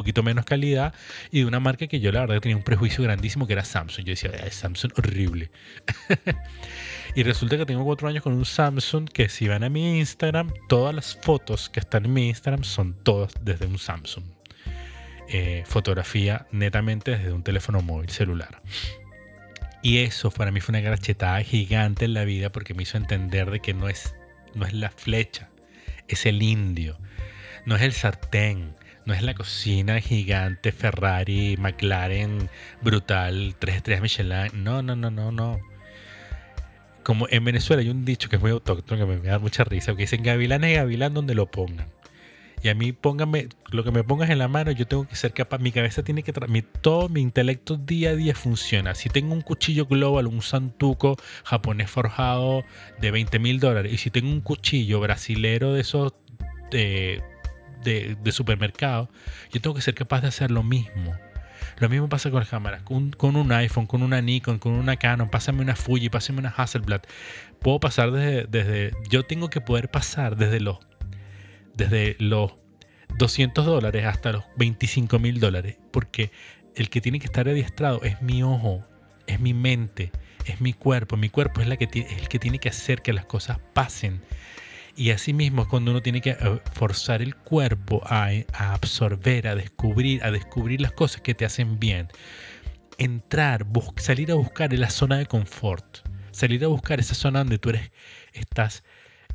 poquito 0.00 0.22
menos 0.22 0.44
calidad 0.44 0.94
y 1.30 1.40
de 1.40 1.46
una 1.46 1.60
marca 1.60 1.86
que 1.86 2.00
yo 2.00 2.10
la 2.12 2.20
verdad 2.20 2.40
tenía 2.40 2.56
un 2.56 2.62
prejuicio 2.62 3.04
grandísimo 3.04 3.46
que 3.46 3.52
era 3.52 3.64
Samsung. 3.64 4.04
Yo 4.04 4.10
decía, 4.12 4.30
es 4.30 4.54
Samsung 4.54 4.92
horrible. 4.96 5.50
y 7.14 7.22
resulta 7.22 7.56
que 7.58 7.66
tengo 7.66 7.84
cuatro 7.84 8.08
años 8.08 8.22
con 8.22 8.32
un 8.32 8.44
Samsung 8.44 9.08
que 9.08 9.28
si 9.28 9.46
van 9.46 9.62
a 9.62 9.68
mi 9.68 9.98
Instagram, 9.98 10.52
todas 10.68 10.94
las 10.94 11.16
fotos 11.16 11.68
que 11.68 11.80
están 11.80 12.06
en 12.06 12.14
mi 12.14 12.28
Instagram 12.28 12.64
son 12.64 12.94
todas 13.02 13.32
desde 13.42 13.66
un 13.66 13.78
Samsung. 13.78 14.24
Eh, 15.28 15.62
fotografía 15.66 16.46
netamente 16.50 17.12
desde 17.12 17.32
un 17.32 17.42
teléfono 17.42 17.82
móvil 17.82 18.10
celular. 18.10 18.62
Y 19.82 19.98
eso 19.98 20.30
para 20.30 20.50
mí 20.50 20.60
fue 20.60 20.72
una 20.72 20.80
grachetada 20.80 21.40
gigante 21.42 22.04
en 22.04 22.14
la 22.14 22.24
vida 22.24 22.50
porque 22.50 22.74
me 22.74 22.82
hizo 22.82 22.96
entender 22.96 23.50
de 23.50 23.60
que 23.60 23.72
no 23.72 23.88
es, 23.88 24.14
no 24.54 24.66
es 24.66 24.72
la 24.72 24.90
flecha, 24.90 25.48
es 26.08 26.26
el 26.26 26.42
indio, 26.42 26.98
no 27.64 27.76
es 27.76 27.82
el 27.82 27.92
sartén, 27.92 28.74
no 29.10 29.16
es 29.16 29.22
la 29.24 29.34
cocina 29.34 30.00
gigante 30.00 30.70
Ferrari, 30.70 31.56
McLaren, 31.58 32.48
brutal, 32.80 33.56
3 33.58 33.74
estrellas 33.74 34.02
Michelin. 34.02 34.62
No, 34.62 34.82
no, 34.82 34.94
no, 34.94 35.10
no, 35.10 35.32
no. 35.32 35.58
Como 37.02 37.26
en 37.28 37.44
Venezuela 37.44 37.82
hay 37.82 37.88
un 37.88 38.04
dicho 38.04 38.28
que 38.28 38.36
es 38.36 38.42
muy 38.42 38.52
autóctono 38.52 39.04
que 39.04 39.12
me, 39.12 39.28
da 39.28 39.40
mucha 39.40 39.64
risa, 39.64 39.96
que 39.96 40.02
dicen 40.02 40.22
gavilán 40.22 40.62
es 40.62 40.76
gavilán 40.76 41.12
donde 41.12 41.34
lo 41.34 41.50
pongan. 41.50 41.88
Y 42.62 42.68
a 42.68 42.74
mí 42.76 42.92
póngame, 42.92 43.48
lo 43.72 43.82
que 43.82 43.90
me 43.90 44.04
pongas 44.04 44.30
en 44.30 44.38
la 44.38 44.46
mano, 44.46 44.70
yo 44.70 44.86
tengo 44.86 45.08
que 45.08 45.16
ser 45.16 45.32
capaz, 45.32 45.58
mi 45.58 45.72
cabeza 45.72 46.04
tiene 46.04 46.22
que, 46.22 46.32
mi, 46.46 46.62
todo 46.62 47.08
mi 47.08 47.20
intelecto 47.20 47.76
día 47.76 48.10
a 48.10 48.14
día 48.14 48.36
funciona. 48.36 48.94
Si 48.94 49.08
tengo 49.08 49.34
un 49.34 49.40
cuchillo 49.40 49.86
global, 49.86 50.28
un 50.28 50.40
santuco 50.40 51.16
japonés 51.42 51.90
forjado 51.90 52.62
de 53.00 53.10
20 53.10 53.40
mil 53.40 53.58
dólares, 53.58 53.92
y 53.92 53.96
si 53.96 54.10
tengo 54.10 54.30
un 54.30 54.40
cuchillo 54.40 55.00
brasilero 55.00 55.72
de 55.72 55.80
esos 55.80 56.12
de, 57.82 58.16
supermercado, 58.32 59.08
yo 59.52 59.60
tengo 59.60 59.74
que 59.74 59.82
ser 59.82 59.94
capaz 59.94 60.20
de 60.20 60.28
hacer 60.28 60.50
lo 60.50 60.62
mismo. 60.62 61.14
Lo 61.78 61.88
mismo 61.88 62.08
pasa 62.08 62.30
con 62.30 62.40
las 62.40 62.48
cámaras, 62.48 62.82
con, 62.82 63.36
un 63.36 63.52
iPhone, 63.52 63.86
con 63.86 64.02
una 64.02 64.20
Nikon, 64.20 64.58
con 64.58 64.72
una 64.72 64.96
Canon, 64.96 65.30
pásame 65.30 65.62
una 65.62 65.76
Fuji, 65.76 66.08
pásame 66.08 66.40
una 66.40 66.50
Hasselblad. 66.50 67.02
Puedo 67.60 67.80
pasar 67.80 68.10
desde, 68.10 68.46
desde, 68.46 68.92
yo 69.08 69.24
tengo 69.24 69.48
que 69.48 69.60
poder 69.60 69.90
pasar 69.90 70.36
desde 70.36 70.60
los 70.60 70.78
desde 71.74 72.16
los 72.18 72.52
200 73.18 73.64
dólares 73.64 74.04
hasta 74.04 74.32
los 74.32 74.44
25 74.56 75.18
mil 75.18 75.40
dólares, 75.40 75.76
porque 75.90 76.30
el 76.74 76.90
que 76.90 77.00
tiene 77.00 77.18
que 77.18 77.26
estar 77.26 77.48
adiestrado 77.48 78.02
es 78.02 78.20
mi 78.22 78.42
ojo, 78.42 78.84
es 79.26 79.40
mi 79.40 79.54
mente, 79.54 80.12
es 80.46 80.60
mi 80.60 80.72
cuerpo. 80.72 81.16
Mi 81.16 81.28
cuerpo 81.28 81.60
es, 81.60 81.68
la 81.68 81.76
que 81.76 81.84
el 81.84 82.28
que 82.28 82.38
tiene 82.38 82.58
que 82.58 82.68
hacer 82.68 83.02
que 83.02 83.12
las 83.12 83.24
cosas 83.24 83.58
pasen. 83.72 84.20
Y 85.00 85.12
así 85.12 85.32
mismo 85.32 85.62
es 85.62 85.68
cuando 85.68 85.92
uno 85.92 86.02
tiene 86.02 86.20
que 86.20 86.32
eh, 86.32 86.60
forzar 86.74 87.22
el 87.22 87.34
cuerpo 87.34 88.02
a, 88.04 88.28
absorber, 88.52 89.48
a 89.48 89.54
descubrir, 89.54 90.22
a 90.22 90.30
descubrir 90.30 90.82
las 90.82 90.92
cosas 90.92 91.22
que 91.22 91.34
te 91.34 91.46
hacen 91.46 91.78
bien. 91.78 92.08
Entrar, 92.98 93.66
salir 93.96 94.30
a 94.30 94.34
buscar 94.34 94.74
en 94.74 94.82
la 94.82 94.90
zona 94.90 95.16
de 95.16 95.24
confort. 95.24 96.06
Salir 96.32 96.62
a 96.64 96.68
buscar 96.68 97.00
esa 97.00 97.14
zona 97.14 97.38
donde 97.38 97.58
tú 97.58 97.70
eres, 97.70 97.92
estás 98.34 98.84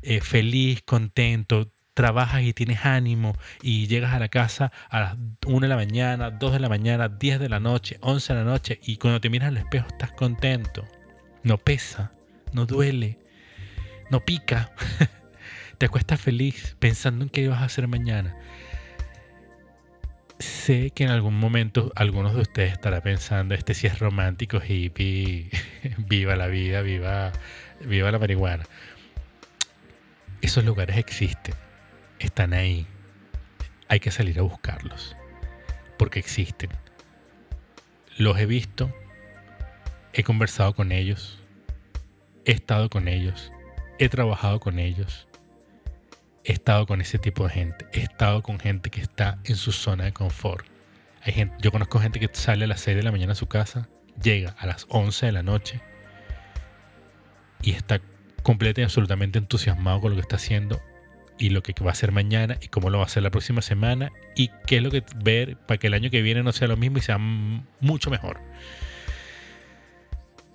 eh, 0.04 0.22
feliz, 0.22 0.84
contento, 0.86 1.72
trabajas 1.96 2.44
y 2.44 2.54
tienes 2.54 2.86
ánimo 2.86 3.36
y 3.64 3.88
llegas 3.88 4.14
a 4.14 4.20
la 4.20 4.28
casa 4.28 4.72
a 4.88 5.00
las 5.00 5.18
1 5.48 5.62
de 5.62 5.68
la 5.68 5.78
mañana, 5.78 6.30
2 6.30 6.54
de 6.54 6.60
la 6.60 6.70
mañana, 6.70 7.10
10 7.10 7.40
de 7.40 7.50
la 7.50 7.60
noche, 7.60 7.98
11 8.02 8.34
de 8.34 8.40
la 8.40 8.46
noche 8.46 8.80
y 8.84 8.98
cuando 8.98 9.20
te 9.20 9.32
miras 9.32 9.48
al 9.48 9.58
espejo 9.58 9.88
estás 9.88 10.12
contento. 10.12 10.86
No 11.42 11.58
pesa, 11.58 12.12
no 12.54 12.68
duele, 12.68 13.18
no 14.12 14.20
pica. 14.24 14.72
te 15.78 15.86
acuestas 15.86 16.20
feliz 16.20 16.76
pensando 16.80 17.24
en 17.24 17.30
qué 17.30 17.42
ibas 17.42 17.62
a 17.62 17.66
hacer 17.66 17.88
mañana. 17.88 18.36
Sé 20.40 20.92
que 20.92 21.06
en 21.06 21.12
algún 21.12 21.38
momento 21.40 21.92
algunos 21.96 22.36
de 22.36 22.42
ustedes 22.42 22.74
estarán 22.74 23.02
pensando, 23.02 23.56
este 23.56 23.74
sí 23.74 23.88
es 23.88 24.00
romántico, 24.00 24.60
hippie, 24.62 25.50
viva 25.98 26.36
la 26.36 26.48
vida, 26.48 26.82
viva, 26.82 27.32
viva 27.82 28.12
la 28.12 28.20
marihuana. 28.20 28.66
Esos 30.42 30.66
lugares 30.66 30.98
existen 30.98 31.56
están 32.20 32.54
ahí. 32.54 32.86
Hay 33.88 34.00
que 34.00 34.12
salir 34.12 34.40
a 34.40 34.44
buscarlos. 34.44 35.16
Porque 35.98 36.20
existen. 36.20 36.70
Los 38.18 38.38
he 38.40 38.46
visto. 38.46 38.94
He 40.14 40.24
conversado 40.24 40.74
con 40.74 40.92
ellos. 40.92 41.40
He 42.46 42.52
estado 42.52 42.90
con 42.90 43.08
ellos. 43.08 43.52
He 44.00 44.10
trabajado 44.10 44.60
con 44.60 44.80
ellos. 44.80 45.28
He 46.46 46.54
estado 46.54 46.86
con 46.86 47.02
ese 47.02 47.18
tipo 47.18 47.46
de 47.48 47.54
gente. 47.54 47.88
He 47.92 48.02
estado 48.02 48.44
con 48.44 48.60
gente 48.60 48.92
que 48.92 49.02
está 49.02 49.40
en 49.46 49.56
su 49.56 49.72
zona 49.72 50.06
de 50.06 50.14
confort. 50.14 50.66
Hay 51.24 51.34
gente, 51.34 51.56
yo 51.60 51.72
conozco 51.72 52.00
gente 52.00 52.20
que 52.20 52.30
sale 52.32 52.66
a 52.66 52.68
las 52.68 52.82
6 52.82 52.98
de 52.98 53.04
la 53.04 53.12
mañana 53.12 53.32
a 53.32 53.36
su 53.36 53.48
casa, 53.48 53.90
llega 54.22 54.56
a 54.60 54.68
las 54.68 54.86
11 54.90 55.26
de 55.26 55.32
la 55.32 55.42
noche 55.42 55.82
y 57.64 57.72
está 57.72 58.00
completamente 58.44 58.82
y 58.82 58.84
absolutamente 58.84 59.40
entusiasmado 59.40 60.02
con 60.02 60.12
lo 60.12 60.18
que 60.18 60.22
está 60.22 60.36
haciendo 60.36 60.80
y 61.40 61.50
lo 61.50 61.64
que 61.64 61.74
va 61.84 61.90
a 61.90 61.94
hacer 61.94 62.12
mañana 62.12 62.58
y 62.62 62.68
cómo 62.68 62.92
lo 62.92 63.00
va 63.00 63.06
a 63.06 63.08
hacer 63.08 63.24
la 63.24 63.32
próxima 63.32 63.64
semana 63.64 64.12
y 64.36 64.52
qué 64.68 64.78
es 64.78 64.84
lo 64.84 64.92
que 64.92 65.04
ver 65.16 65.58
para 65.58 65.80
que 65.80 65.88
el 65.88 65.96
año 65.96 66.12
que 66.12 66.22
viene 66.22 66.44
no 66.44 66.52
sea 66.52 66.68
lo 66.68 66.78
mismo 66.78 67.00
y 67.00 67.02
sea 67.02 67.18
mucho 67.18 68.12
mejor. 68.12 68.40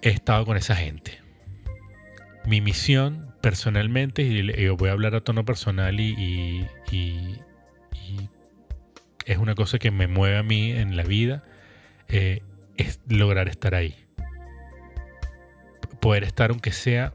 He 0.03 0.11
estado 0.11 0.47
con 0.47 0.57
esa 0.57 0.77
gente. 0.77 1.19
Mi 2.47 2.61
misión 2.61 3.30
personalmente, 3.41 4.23
y 4.23 4.69
voy 4.69 4.89
a 4.89 4.93
hablar 4.93 5.15
a 5.15 5.21
tono 5.21 5.45
personal 5.45 5.99
y, 6.01 6.67
es 9.27 9.39
una 9.39 9.55
cosa 9.55 9.79
que 9.79 9.91
me 9.91 10.09
mueve 10.09 10.39
a 10.39 10.43
mí 10.43 10.73
en 10.73 10.97
la 10.97 11.05
vida, 11.05 11.45
eh, 12.09 12.43
es 12.77 13.01
lograr 13.09 13.49
estar 13.49 13.75
ahí. 13.75 13.95
Poder 16.01 16.25
estar 16.25 16.51
aunque 16.51 16.73
sea 16.73 17.15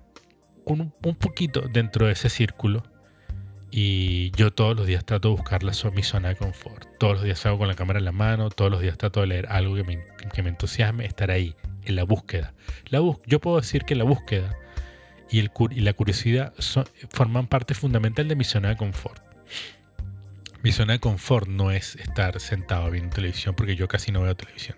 un, 0.64 0.94
un 1.04 1.16
poquito 1.16 1.62
dentro 1.62 2.06
de 2.06 2.14
ese 2.14 2.30
círculo 2.30 2.84
y 3.78 4.32
yo 4.38 4.54
todos 4.54 4.78
los 4.78 4.88
días 4.88 5.04
trato 5.04 5.30
de 5.30 5.36
buscar 5.36 5.64
la, 5.64 5.74
mi 5.94 6.04
zona 6.04 6.30
de 6.30 6.36
confort. 6.38 6.88
Todos 6.98 7.16
los 7.16 7.24
días 7.24 7.40
salgo 7.40 7.58
con 7.58 7.68
la 7.68 7.76
cámara 7.76 8.00
en 8.00 8.06
la 8.06 8.14
mano, 8.14 8.50
todos 8.50 8.72
los 8.72 8.80
días 8.80 8.98
trato 8.98 9.20
de 9.20 9.28
leer 9.28 9.48
algo 9.50 9.76
que 9.76 9.84
me, 9.84 10.00
que 10.34 10.44
me 10.44 10.50
entusiasme, 10.50 11.06
estar 11.06 11.30
ahí, 11.30 11.56
en 11.84 11.96
la 11.98 12.06
búsqueda. 12.06 12.54
La 12.86 13.00
yo 13.26 13.42
puedo 13.42 13.58
decir 13.58 13.84
que 13.84 13.96
la 13.96 14.06
búsqueda 14.06 14.58
y, 15.30 15.40
el, 15.40 15.52
y 15.72 15.82
la 15.82 15.94
curiosidad 15.94 16.54
forman 17.10 17.48
parte 17.48 17.74
fundamental 17.74 18.28
de 18.28 18.36
mi 18.36 18.44
zona 18.44 18.70
de 18.70 18.78
confort. 18.78 19.24
Mi 20.64 20.72
zona 20.72 20.94
de 20.94 21.00
confort 21.00 21.48
no 21.48 21.72
es 21.72 21.96
estar 21.96 22.40
sentado 22.40 22.90
viendo 22.90 23.16
televisión, 23.16 23.56
porque 23.56 23.76
yo 23.76 23.88
casi 23.88 24.12
no 24.12 24.22
veo 24.22 24.36
televisión. 24.36 24.78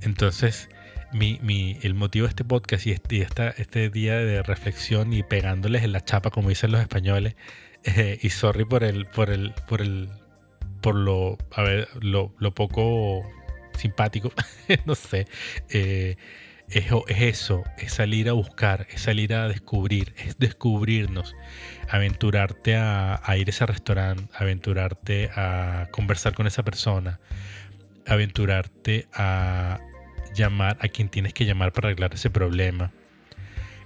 Entonces, 0.00 0.68
mi, 1.12 1.38
mi, 1.42 1.78
el 1.82 1.94
motivo 1.94 2.26
de 2.26 2.30
este 2.30 2.44
podcast 2.44 2.86
y 2.86 2.92
este, 2.92 3.26
este, 3.56 3.90
día 3.90 4.16
de 4.16 4.42
reflexión 4.42 5.12
y 5.12 5.22
pegándoles 5.22 5.84
en 5.84 5.92
la 5.92 6.04
chapa, 6.04 6.30
como 6.30 6.48
dicen 6.48 6.72
los 6.72 6.80
españoles, 6.80 7.36
eh, 7.84 8.18
y 8.20 8.30
sorry 8.30 8.64
por 8.64 8.84
el, 8.84 9.06
por 9.06 9.30
el, 9.30 9.54
por 9.68 9.80
el, 9.80 10.08
por 10.80 10.94
lo, 10.94 11.38
a 11.52 11.62
ver, 11.62 11.88
lo, 12.00 12.34
lo 12.38 12.54
poco 12.54 13.22
simpático, 13.76 14.32
no 14.86 14.94
sé, 14.94 15.26
eh, 15.70 16.16
es, 16.70 16.86
es, 17.08 17.20
eso, 17.20 17.64
es 17.78 17.92
salir 17.92 18.28
a 18.28 18.32
buscar, 18.32 18.86
es 18.90 19.02
salir 19.02 19.34
a 19.34 19.48
descubrir, 19.48 20.14
es 20.18 20.38
descubrirnos, 20.38 21.34
aventurarte 21.88 22.76
a, 22.76 23.20
a 23.24 23.36
ir 23.36 23.48
a 23.48 23.50
ese 23.50 23.66
restaurante, 23.66 24.24
aventurarte 24.34 25.30
a 25.34 25.88
conversar 25.90 26.34
con 26.34 26.46
esa 26.46 26.62
persona, 26.62 27.20
aventurarte 28.06 29.08
a, 29.14 29.78
llamar 30.34 30.78
a 30.80 30.88
quien 30.88 31.08
tienes 31.08 31.34
que 31.34 31.44
llamar 31.44 31.72
para 31.72 31.88
arreglar 31.88 32.14
ese 32.14 32.30
problema. 32.30 32.92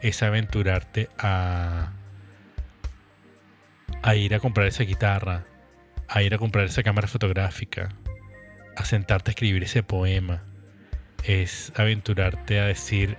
Es 0.00 0.22
aventurarte 0.22 1.08
a, 1.18 1.92
a 4.02 4.14
ir 4.14 4.34
a 4.34 4.40
comprar 4.40 4.66
esa 4.66 4.84
guitarra, 4.84 5.44
a 6.08 6.22
ir 6.22 6.34
a 6.34 6.38
comprar 6.38 6.66
esa 6.66 6.82
cámara 6.82 7.08
fotográfica, 7.08 7.88
a 8.76 8.84
sentarte 8.84 9.30
a 9.30 9.32
escribir 9.32 9.62
ese 9.62 9.82
poema, 9.82 10.42
es 11.24 11.72
aventurarte 11.76 12.60
a 12.60 12.66
decir, 12.66 13.16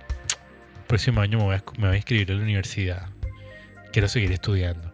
próximo 0.86 1.20
año 1.20 1.38
me 1.38 1.44
voy, 1.44 1.54
a, 1.54 1.96
inscribir 1.96 2.30
a 2.30 2.34
la 2.34 2.42
universidad, 2.42 3.08
quiero 3.92 4.08
seguir 4.08 4.32
estudiando. 4.32 4.92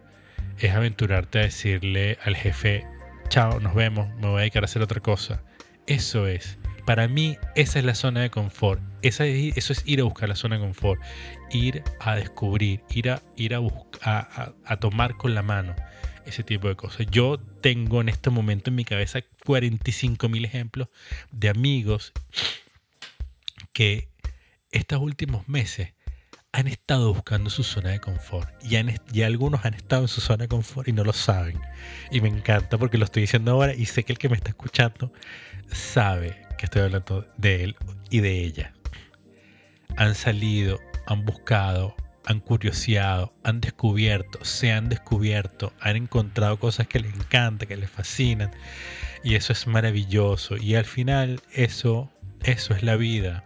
Es 0.59 0.73
aventurarte 0.73 1.39
a 1.39 1.43
decirle 1.43 2.17
al 2.23 2.35
jefe, 2.35 2.85
chao, 3.29 3.59
nos 3.59 3.73
vemos, 3.73 4.09
me 4.15 4.27
voy 4.27 4.37
a 4.37 4.39
dedicar 4.41 4.63
a 4.63 4.65
hacer 4.65 4.81
otra 4.81 4.99
cosa. 4.99 5.41
Eso 5.87 6.27
es. 6.27 6.59
Para 6.85 7.07
mí, 7.07 7.37
esa 7.55 7.79
es 7.79 7.85
la 7.85 7.95
zona 7.95 8.21
de 8.21 8.29
confort. 8.29 8.81
Esa 9.01 9.25
eso 9.25 9.73
es 9.73 9.83
ir 9.85 10.01
a 10.01 10.03
buscar 10.03 10.29
la 10.29 10.35
zona 10.35 10.55
de 10.55 10.61
confort. 10.61 11.01
Ir 11.51 11.83
a 11.99 12.15
descubrir, 12.15 12.81
ir 12.89 13.09
a, 13.09 13.21
ir 13.35 13.55
a, 13.55 14.53
a 14.65 14.77
tomar 14.77 15.17
con 15.17 15.33
la 15.33 15.41
mano 15.41 15.75
ese 16.25 16.43
tipo 16.43 16.67
de 16.67 16.75
cosas. 16.75 17.07
Yo 17.09 17.39
tengo 17.61 18.01
en 18.01 18.09
este 18.09 18.29
momento 18.29 18.69
en 18.69 18.75
mi 18.75 18.85
cabeza 18.85 19.19
45 19.45 20.29
mil 20.29 20.45
ejemplos 20.45 20.89
de 21.31 21.49
amigos 21.49 22.13
que 23.73 24.09
estos 24.71 25.01
últimos 25.01 25.47
meses 25.47 25.93
han 26.53 26.67
estado 26.67 27.13
buscando 27.13 27.49
su 27.49 27.63
zona 27.63 27.91
de 27.91 27.99
confort 27.99 28.49
y, 28.63 28.75
y 29.13 29.21
algunos 29.23 29.65
han 29.65 29.73
estado 29.73 30.03
en 30.03 30.07
su 30.09 30.19
zona 30.19 30.43
de 30.43 30.47
confort 30.49 30.87
y 30.87 30.93
no 30.93 31.03
lo 31.03 31.13
saben. 31.13 31.59
Y 32.11 32.21
me 32.21 32.29
encanta 32.29 32.77
porque 32.77 32.97
lo 32.97 33.05
estoy 33.05 33.21
diciendo 33.21 33.51
ahora 33.51 33.73
y 33.73 33.85
sé 33.85 34.03
que 34.03 34.13
el 34.13 34.19
que 34.19 34.29
me 34.29 34.35
está 34.35 34.49
escuchando 34.49 35.13
sabe 35.71 36.45
que 36.57 36.65
estoy 36.65 36.81
hablando 36.81 37.25
de 37.37 37.63
él 37.63 37.75
y 38.09 38.19
de 38.19 38.43
ella. 38.43 38.73
Han 39.95 40.15
salido, 40.15 40.79
han 41.07 41.25
buscado, 41.25 41.95
han 42.25 42.39
curioseado, 42.39 43.33
han 43.43 43.61
descubierto, 43.61 44.43
se 44.43 44.71
han 44.71 44.89
descubierto, 44.89 45.73
han 45.79 45.95
encontrado 45.95 46.59
cosas 46.59 46.87
que 46.87 46.99
les 46.99 47.13
encantan, 47.13 47.67
que 47.67 47.77
les 47.77 47.89
fascinan. 47.89 48.51
Y 49.23 49.35
eso 49.35 49.53
es 49.53 49.67
maravilloso. 49.67 50.57
Y 50.57 50.75
al 50.75 50.85
final 50.85 51.41
eso, 51.53 52.11
eso 52.43 52.73
es 52.73 52.83
la 52.83 52.95
vida. 52.95 53.43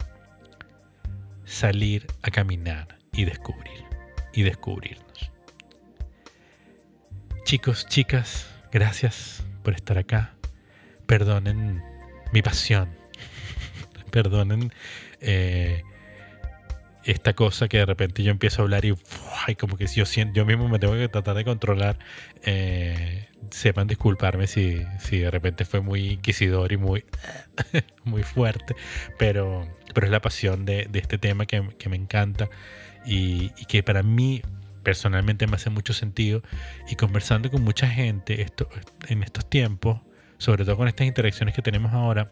Salir 1.46 2.08
a 2.22 2.32
caminar 2.32 2.98
y 3.14 3.26
descubrir. 3.26 3.84
Y 4.34 4.44
descubrirnos. 4.44 5.32
Chicos, 7.46 7.86
chicas, 7.88 8.48
gracias 8.72 9.46
por 9.64 9.74
estar 9.76 9.98
acá. 9.98 10.34
Perdonen 11.06 11.84
mi 12.34 12.42
pasión. 12.42 12.90
Perdonen 14.12 14.74
eh, 15.22 15.84
esta 17.06 17.34
cosa 17.34 17.68
que 17.68 17.78
de 17.78 17.86
repente 17.86 18.24
yo 18.24 18.32
empiezo 18.32 18.62
a 18.62 18.64
hablar 18.64 18.84
y, 18.84 18.96
como 19.56 19.78
que 19.78 19.86
yo 19.86 20.06
siento, 20.06 20.34
yo 20.36 20.46
mismo 20.46 20.68
me 20.68 20.80
tengo 20.80 20.96
que 20.96 21.08
tratar 21.08 21.36
de 21.36 21.46
controlar. 21.46 22.00
Eh, 22.44 23.28
sepan 23.52 23.88
disculparme 23.88 24.48
si, 24.48 24.82
si 25.00 25.20
de 25.20 25.32
repente 25.32 25.66
fue 25.66 25.82
muy 25.82 26.14
inquisidor 26.14 26.72
y 26.72 26.78
muy, 26.78 27.06
muy 28.04 28.24
fuerte, 28.24 28.76
pero, 29.20 29.68
pero 29.96 30.06
es 30.06 30.12
la 30.12 30.22
pasión 30.22 30.66
de, 30.66 30.88
de 30.92 31.00
este 31.00 31.18
tema 31.18 31.48
que, 31.48 31.68
que 31.80 31.90
me 31.90 31.96
encanta 31.96 32.50
y, 33.06 33.50
que 33.68 33.84
para 33.84 34.04
mí 34.04 34.42
personalmente 34.84 35.48
me 35.48 35.56
hace 35.56 35.70
mucho 35.70 35.94
sentido. 35.94 36.44
Y 36.90 36.96
conversando 36.96 37.50
con 37.50 37.64
mucha 37.64 37.88
gente 37.88 38.42
esto, 38.42 38.70
en 39.08 39.24
estos 39.24 39.50
tiempos, 39.50 40.02
sobre 40.38 40.66
todo 40.66 40.78
con 40.78 40.88
estas 40.88 41.08
interacciones 41.08 41.56
que 41.56 41.62
tenemos 41.62 41.94
ahora, 41.94 42.30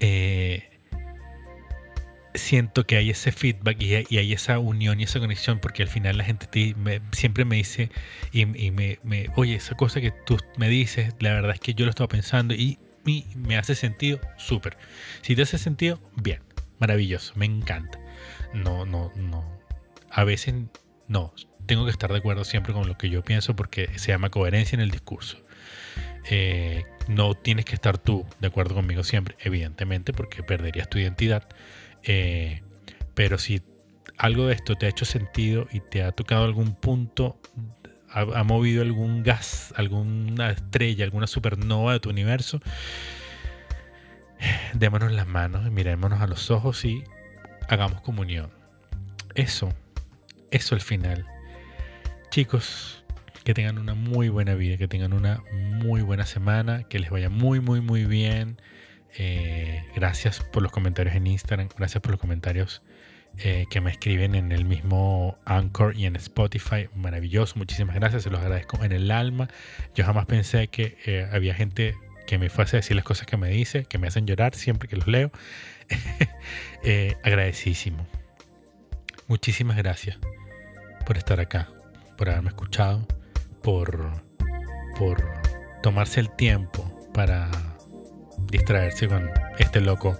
eh, 0.00 0.68
siento 2.34 2.86
que 2.86 2.96
hay 2.96 3.10
ese 3.10 3.32
feedback 3.32 3.82
y 3.82 3.94
hay, 3.94 4.32
esa 4.32 4.58
unión 4.58 5.00
y 5.00 5.04
esa 5.04 5.18
conexión 5.18 5.58
porque 5.58 5.82
al 5.82 5.88
final 5.88 6.16
la 6.16 6.24
gente 6.24 6.74
siempre 7.12 7.44
me 7.44 7.56
dice 7.56 7.90
y, 8.32 8.46
me, 8.46 8.98
oye, 9.36 9.56
esa 9.56 9.76
cosa 9.76 10.00
que 10.00 10.12
tú 10.12 10.38
me 10.56 10.68
dices, 10.68 11.14
la 11.18 11.34
verdad 11.34 11.52
es 11.52 11.60
que 11.60 11.74
yo 11.74 11.84
lo 11.84 11.90
estaba 11.90 12.08
pensando 12.08 12.54
y, 12.54 12.78
me 13.04 13.56
hace 13.56 13.74
sentido, 13.74 14.20
súper. 14.36 14.76
Si 15.22 15.34
te 15.34 15.42
hace 15.42 15.58
sentido, 15.58 16.00
bien, 16.16 16.40
maravilloso, 16.78 17.32
me 17.36 17.46
encanta. 17.46 17.98
No, 18.54 18.84
no, 18.86 19.12
no. 19.16 19.44
A 20.10 20.24
veces 20.24 20.54
no, 21.08 21.32
tengo 21.66 21.84
que 21.84 21.90
estar 21.90 22.10
de 22.10 22.18
acuerdo 22.18 22.44
siempre 22.44 22.72
con 22.72 22.86
lo 22.86 22.98
que 22.98 23.10
yo 23.10 23.22
pienso 23.22 23.56
porque 23.56 23.98
se 23.98 24.12
llama 24.12 24.30
coherencia 24.30 24.76
en 24.76 24.80
el 24.80 24.90
discurso. 24.90 25.38
Eh, 26.28 26.84
no 27.08 27.34
tienes 27.34 27.64
que 27.64 27.74
estar 27.74 27.96
tú 27.96 28.26
de 28.40 28.48
acuerdo 28.48 28.74
conmigo 28.74 29.04
siempre, 29.04 29.36
evidentemente, 29.40 30.12
porque 30.12 30.42
perderías 30.42 30.88
tu 30.90 30.98
identidad 30.98 31.48
eh, 32.02 32.62
pero 33.14 33.38
si 33.38 33.62
algo 34.16 34.46
de 34.46 34.54
esto 34.54 34.76
te 34.76 34.86
ha 34.86 34.88
hecho 34.88 35.04
sentido 35.04 35.66
y 35.72 35.80
te 35.80 36.02
ha 36.02 36.12
tocado 36.12 36.44
algún 36.44 36.74
punto, 36.74 37.40
ha, 38.12 38.44
movido 38.44 38.82
algún 38.82 39.22
gas, 39.22 39.72
alguna 39.76 40.50
estrella, 40.50 41.04
alguna 41.04 41.26
supernova 41.26 41.92
de 41.92 42.00
tu 42.00 42.10
universo, 42.10 42.60
démonos 44.74 45.12
las 45.12 45.26
manos, 45.26 45.70
mirémonos 45.70 46.20
a 46.20 46.26
los 46.26 46.50
ojos 46.50 46.84
y 46.84 47.04
hagamos 47.68 48.00
comunión. 48.00 48.50
Eso, 49.34 49.72
eso 50.50 50.74
al 50.74 50.80
final. 50.80 51.26
Chicos, 52.30 53.04
que 53.44 53.54
tengan 53.54 53.78
una 53.78 53.94
muy 53.94 54.28
buena 54.28 54.54
vida, 54.54 54.76
que 54.76 54.88
tengan 54.88 55.12
una 55.12 55.42
muy 55.52 56.02
buena 56.02 56.26
semana, 56.26 56.84
que 56.84 56.98
les 56.98 57.10
vaya 57.10 57.30
muy, 57.30 57.60
muy, 57.60 57.80
muy 57.80 58.04
bien. 58.04 58.60
Eh, 59.16 59.84
gracias 59.94 60.40
por 60.40 60.62
los 60.62 60.72
comentarios 60.72 61.14
en 61.14 61.26
Instagram, 61.26 61.68
gracias 61.76 62.00
por 62.02 62.12
los 62.12 62.20
comentarios 62.20 62.82
eh, 63.38 63.66
que 63.70 63.80
me 63.80 63.90
escriben 63.90 64.34
en 64.34 64.52
el 64.52 64.64
mismo 64.64 65.38
Anchor 65.44 65.96
y 65.96 66.06
en 66.06 66.16
Spotify. 66.16 66.88
Maravilloso, 66.94 67.54
muchísimas 67.56 67.94
gracias, 67.96 68.24
se 68.24 68.30
los 68.30 68.40
agradezco 68.40 68.82
en 68.84 68.92
el 68.92 69.10
alma. 69.10 69.48
Yo 69.94 70.04
jamás 70.04 70.26
pensé 70.26 70.68
que 70.68 70.98
eh, 71.06 71.28
había 71.32 71.54
gente 71.54 71.94
que 72.26 72.38
me 72.38 72.50
fuese 72.50 72.76
a 72.76 72.80
decir 72.80 72.96
las 72.96 73.04
cosas 73.04 73.26
que 73.26 73.36
me 73.36 73.48
dice, 73.48 73.84
que 73.84 73.98
me 73.98 74.08
hacen 74.08 74.26
llorar 74.26 74.54
siempre 74.54 74.88
que 74.88 74.96
los 74.96 75.06
leo. 75.06 75.30
agradecidísimo. 77.24 78.06
Muchísimas 79.26 79.76
gracias 79.76 80.18
por 81.06 81.16
estar 81.16 81.40
acá, 81.40 81.68
por 82.16 82.28
haberme 82.28 82.50
escuchado, 82.50 83.06
por, 83.62 84.22
por 84.98 85.24
tomarse 85.82 86.20
el 86.20 86.30
tiempo 86.30 87.10
para 87.14 87.50
distraerse 88.50 89.08
con 89.08 89.30
este 89.58 89.80
loco 89.80 90.18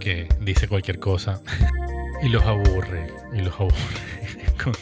que 0.00 0.28
dice 0.40 0.68
cualquier 0.68 0.98
cosa 0.98 1.40
y 2.22 2.28
los 2.28 2.44
aburre, 2.44 3.12
y 3.32 3.40
los 3.40 3.54
aburre 3.54 3.74
con, 4.62 4.72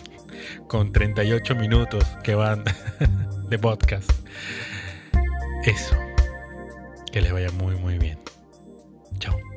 con 0.69 0.93
38 0.93 1.55
minutos 1.55 2.05
que 2.23 2.35
van 2.35 2.65
de 3.49 3.59
podcast. 3.59 4.11
Eso, 5.65 5.97
que 7.13 7.21
les 7.21 7.33
vaya 7.33 7.51
muy 7.53 7.77
muy 7.77 7.99
bien. 7.99 8.19
Chao. 9.19 9.54